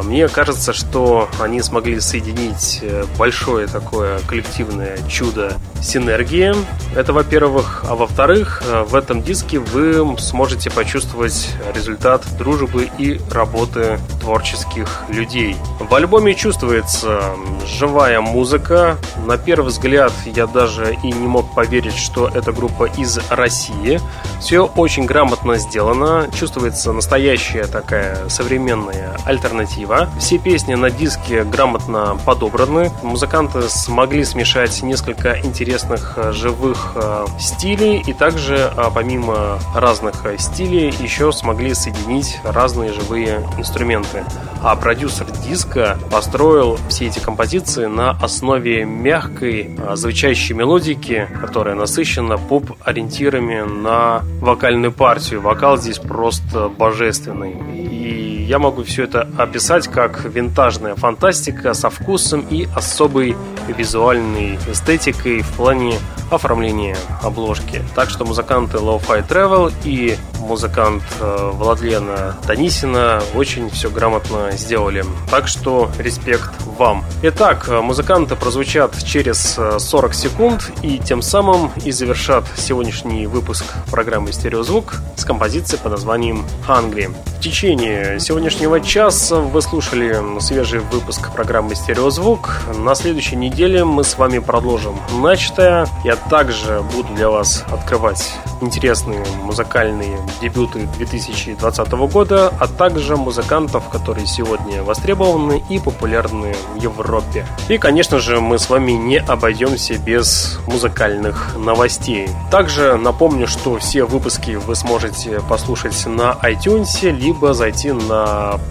мне 0.05 0.27
кажется, 0.29 0.71
что 0.71 1.27
они 1.39 1.61
смогли 1.61 1.99
соединить 1.99 2.79
э, 2.81 3.03
большое 3.17 3.67
такое 3.67 4.19
коллективное 4.19 4.97
чудо 5.09 5.57
синергии. 5.81 6.53
Это, 6.95 7.11
во-первых. 7.11 7.83
А 7.87 7.95
во-вторых, 7.95 8.63
э, 8.65 8.83
в 8.83 8.95
этом 8.95 9.21
диске 9.21 9.59
вы 9.59 10.17
сможете 10.17 10.71
почувствовать 10.71 11.53
результат 11.73 12.23
дружбы 12.37 12.89
и 12.97 13.19
работы 13.29 13.99
творческих 14.21 14.87
людей. 15.09 15.57
В 15.79 15.93
альбоме 15.93 16.35
чувствуется 16.35 17.35
живая 17.65 18.21
музыка. 18.21 18.97
На 19.25 19.37
первый 19.37 19.67
взгляд 19.67 20.13
я 20.25 20.47
даже 20.47 20.95
и 21.03 21.11
не 21.11 21.27
мог 21.27 21.53
поверить, 21.53 21.97
что 21.97 22.29
эта 22.33 22.53
группа 22.53 22.85
из 22.97 23.19
России. 23.29 23.99
Все 24.39 24.65
очень 24.65 25.05
грамотно 25.05 25.57
сделано. 25.57 26.29
Чувствуется 26.33 26.93
настоящая 26.93 27.65
такая 27.65 28.29
современная 28.29 29.17
альтернатива 29.25 29.64
альтернатива. 29.65 30.09
Все 30.19 30.37
песни 30.37 30.75
на 30.75 30.89
диске 30.89 31.43
грамотно 31.43 32.17
подобраны. 32.25 32.91
Музыканты 33.03 33.63
смогли 33.69 34.23
смешать 34.23 34.81
несколько 34.83 35.39
интересных 35.41 36.13
э, 36.17 36.31
живых 36.31 36.93
э, 36.95 37.25
стилей 37.39 38.03
и 38.05 38.13
также 38.13 38.55
э, 38.55 38.83
помимо 38.93 39.59
разных 39.73 40.25
стилей 40.37 40.93
еще 40.99 41.31
смогли 41.31 41.73
соединить 41.73 42.39
разные 42.43 42.93
живые 42.93 43.47
инструменты. 43.57 44.23
А 44.61 44.75
продюсер 44.75 45.27
диска 45.45 45.97
построил 46.11 46.77
все 46.89 47.07
эти 47.07 47.19
композиции 47.19 47.85
на 47.85 48.11
основе 48.11 48.83
мягкой 48.85 49.77
звучащей 49.93 50.55
мелодики, 50.55 51.27
которая 51.39 51.75
насыщена 51.75 52.37
поп-ориентирами 52.37 53.61
на 53.61 54.23
вокальную 54.41 54.91
партию. 54.91 55.41
Вокал 55.41 55.77
здесь 55.77 55.99
просто 55.99 56.69
божественный. 56.69 57.55
И 57.75 58.24
я 58.45 58.59
могу 58.59 58.83
все 58.83 59.03
это 59.03 59.27
описать 59.37 59.87
как 59.87 60.23
винтажная 60.23 60.95
фантастика 60.95 61.73
со 61.73 61.89
вкусом 61.89 62.45
и 62.49 62.67
особой 62.75 63.35
визуальной 63.67 64.59
эстетикой 64.71 65.41
в 65.41 65.51
плане 65.53 65.95
оформления 66.31 66.97
обложки. 67.21 67.81
Так 67.95 68.09
что 68.09 68.25
музыканты 68.25 68.77
Low-Fi 68.77 69.27
Travel 69.27 69.73
и 69.83 70.17
музыкант 70.39 71.03
э, 71.19 71.51
Владлена 71.53 72.35
Танисина 72.45 73.21
очень 73.33 73.69
все 73.69 73.89
грамотно 73.89 74.51
сделали. 74.51 75.03
Так 75.29 75.47
что 75.47 75.89
респект 75.97 76.51
вам. 76.77 77.03
Итак, 77.23 77.67
музыканты 77.67 78.35
прозвучат 78.35 79.03
через 79.03 79.59
40 79.79 80.11
э, 80.11 80.13
секунд 80.13 80.71
и 80.81 80.99
тем 80.99 81.21
самым 81.21 81.71
и 81.83 81.91
завершат 81.91 82.45
сегодняшний 82.57 83.27
выпуск 83.27 83.65
программы 83.91 84.31
«Стереозвук» 84.31 84.95
с 85.15 85.25
композицией 85.25 85.81
под 85.81 85.93
названием 85.93 86.45
«Hungry». 86.67 87.13
В 87.37 87.41
течение 87.41 88.19
сегодняшнего 88.35 88.81
часа 88.81 89.37
вы 89.37 89.61
слушали 89.61 90.21
свежий 90.41 90.79
выпуск 90.79 91.31
программы 91.31 91.73
«Стереозвук». 91.73 92.63
На 92.75 92.93
следующей 92.93 93.37
неделе 93.37 93.85
мы 93.85 94.03
с 94.03 94.17
вами 94.17 94.39
продолжим 94.39 94.99
начатое. 95.21 95.87
Я 96.03 96.17
также 96.17 96.83
буду 96.93 97.13
для 97.13 97.29
вас 97.29 97.63
открывать 97.71 98.33
интересные 98.59 99.23
музыкальные 99.41 100.19
дебюты 100.41 100.85
2020 100.97 101.91
года, 102.11 102.53
а 102.59 102.67
также 102.67 103.15
музыкантов, 103.15 103.87
которые 103.89 104.27
сегодня 104.27 104.83
востребованы 104.83 105.63
и 105.69 105.79
популярны 105.79 106.53
в 106.75 106.81
Европе. 106.81 107.45
И, 107.69 107.77
конечно 107.77 108.19
же, 108.19 108.41
мы 108.41 108.59
с 108.59 108.69
вами 108.69 108.91
не 108.91 109.17
обойдемся 109.17 109.97
без 109.97 110.59
музыкальных 110.67 111.55
новостей. 111.57 112.27
Также 112.51 112.97
напомню, 112.97 113.47
что 113.47 113.77
все 113.77 114.03
выпуски 114.03 114.51
вы 114.51 114.75
сможете 114.75 115.39
послушать 115.47 116.05
на 116.05 116.37
iTunes, 116.43 117.09
либо 117.09 117.53
зайти 117.53 117.93
на 117.93 118.24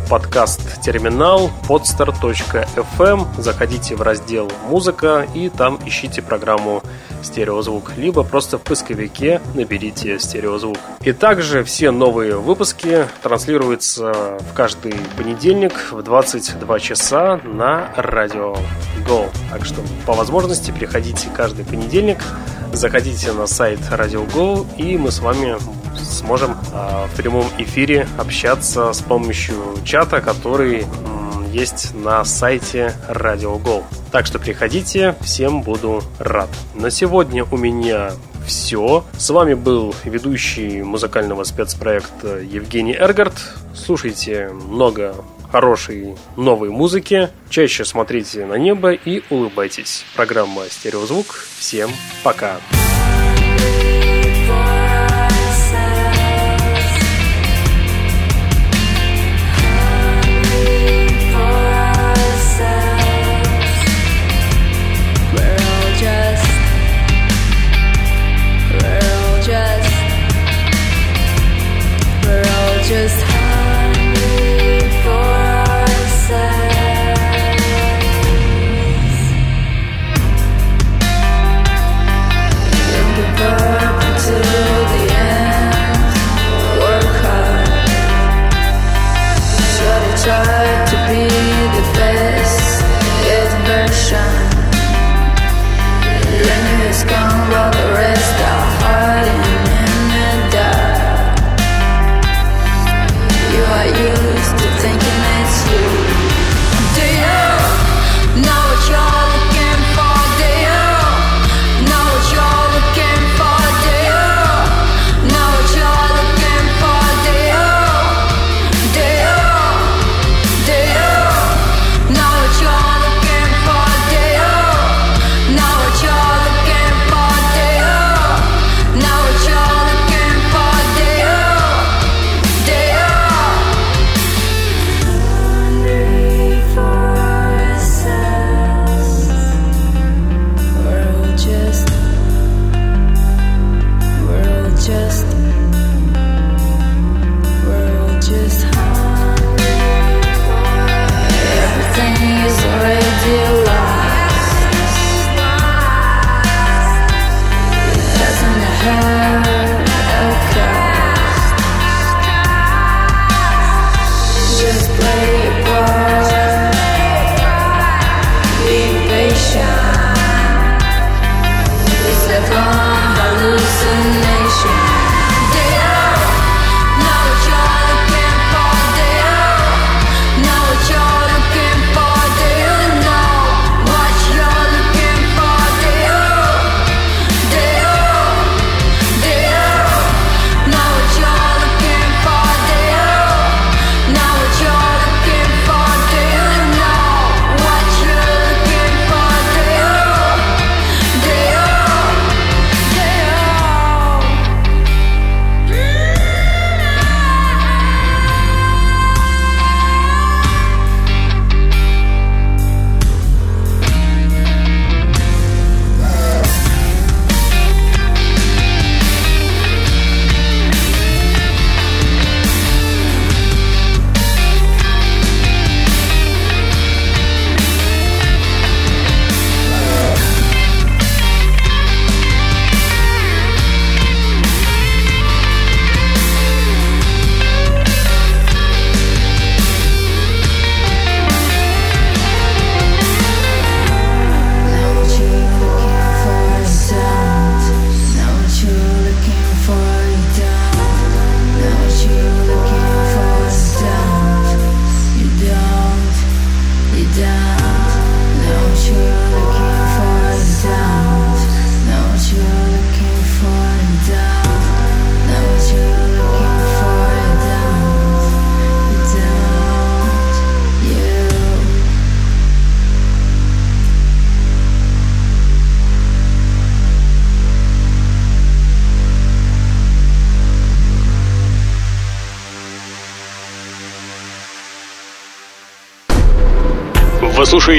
подкаст-терминал 0.08 1.50
podstar.fm, 1.68 3.26
заходите 3.40 3.96
в 3.96 4.02
раздел 4.02 4.50
«Музыка» 4.68 5.26
и 5.34 5.48
там 5.48 5.78
ищите 5.84 6.22
программу 6.22 6.82
стереозвук, 7.22 7.92
либо 7.96 8.22
просто 8.22 8.58
в 8.58 8.62
поисковике 8.62 9.40
наберите 9.54 10.18
стереозвук. 10.18 10.78
И 11.02 11.12
также 11.12 11.64
все 11.64 11.90
новые 11.90 12.36
выпуски 12.36 13.06
транслируются 13.22 14.38
в 14.40 14.54
каждый 14.54 14.94
понедельник 15.16 15.72
в 15.90 16.02
22 16.02 16.80
часа 16.80 17.40
на 17.44 17.92
радио 17.96 18.56
Go. 19.06 19.28
Так 19.50 19.64
что 19.64 19.80
по 20.06 20.12
возможности 20.12 20.70
приходите 20.70 21.28
каждый 21.34 21.64
понедельник, 21.64 22.18
заходите 22.72 23.32
на 23.32 23.46
сайт 23.46 23.80
Radio 23.90 24.30
Go, 24.32 24.66
и 24.76 24.96
мы 24.96 25.10
с 25.10 25.20
вами 25.20 25.56
сможем 25.98 26.52
э, 26.72 27.06
в 27.12 27.16
прямом 27.16 27.46
эфире 27.58 28.06
общаться 28.18 28.92
с 28.92 29.00
помощью 29.00 29.56
чата, 29.84 30.20
который 30.20 30.86
есть 31.54 31.94
на 31.94 32.24
сайте 32.24 32.94
Radio 33.08 33.62
Go. 33.62 33.84
Так 34.10 34.26
что 34.26 34.38
приходите, 34.38 35.14
всем 35.20 35.62
буду 35.62 36.02
рад. 36.18 36.48
На 36.74 36.90
сегодня 36.90 37.44
у 37.44 37.56
меня 37.56 38.10
все. 38.46 39.04
С 39.16 39.30
вами 39.30 39.54
был 39.54 39.94
ведущий 40.04 40.82
музыкального 40.82 41.44
спецпроекта 41.44 42.40
Евгений 42.40 42.94
Эргард. 42.94 43.34
Слушайте 43.74 44.48
много 44.48 45.14
хорошей 45.50 46.16
новой 46.36 46.70
музыки, 46.70 47.30
чаще 47.48 47.84
смотрите 47.84 48.44
на 48.44 48.54
небо 48.54 48.92
и 48.92 49.22
улыбайтесь. 49.30 50.04
Программа 50.16 50.62
«Стереозвук». 50.68 51.46
Всем 51.58 51.90
пока! 52.24 52.56
Пока. 52.56 52.83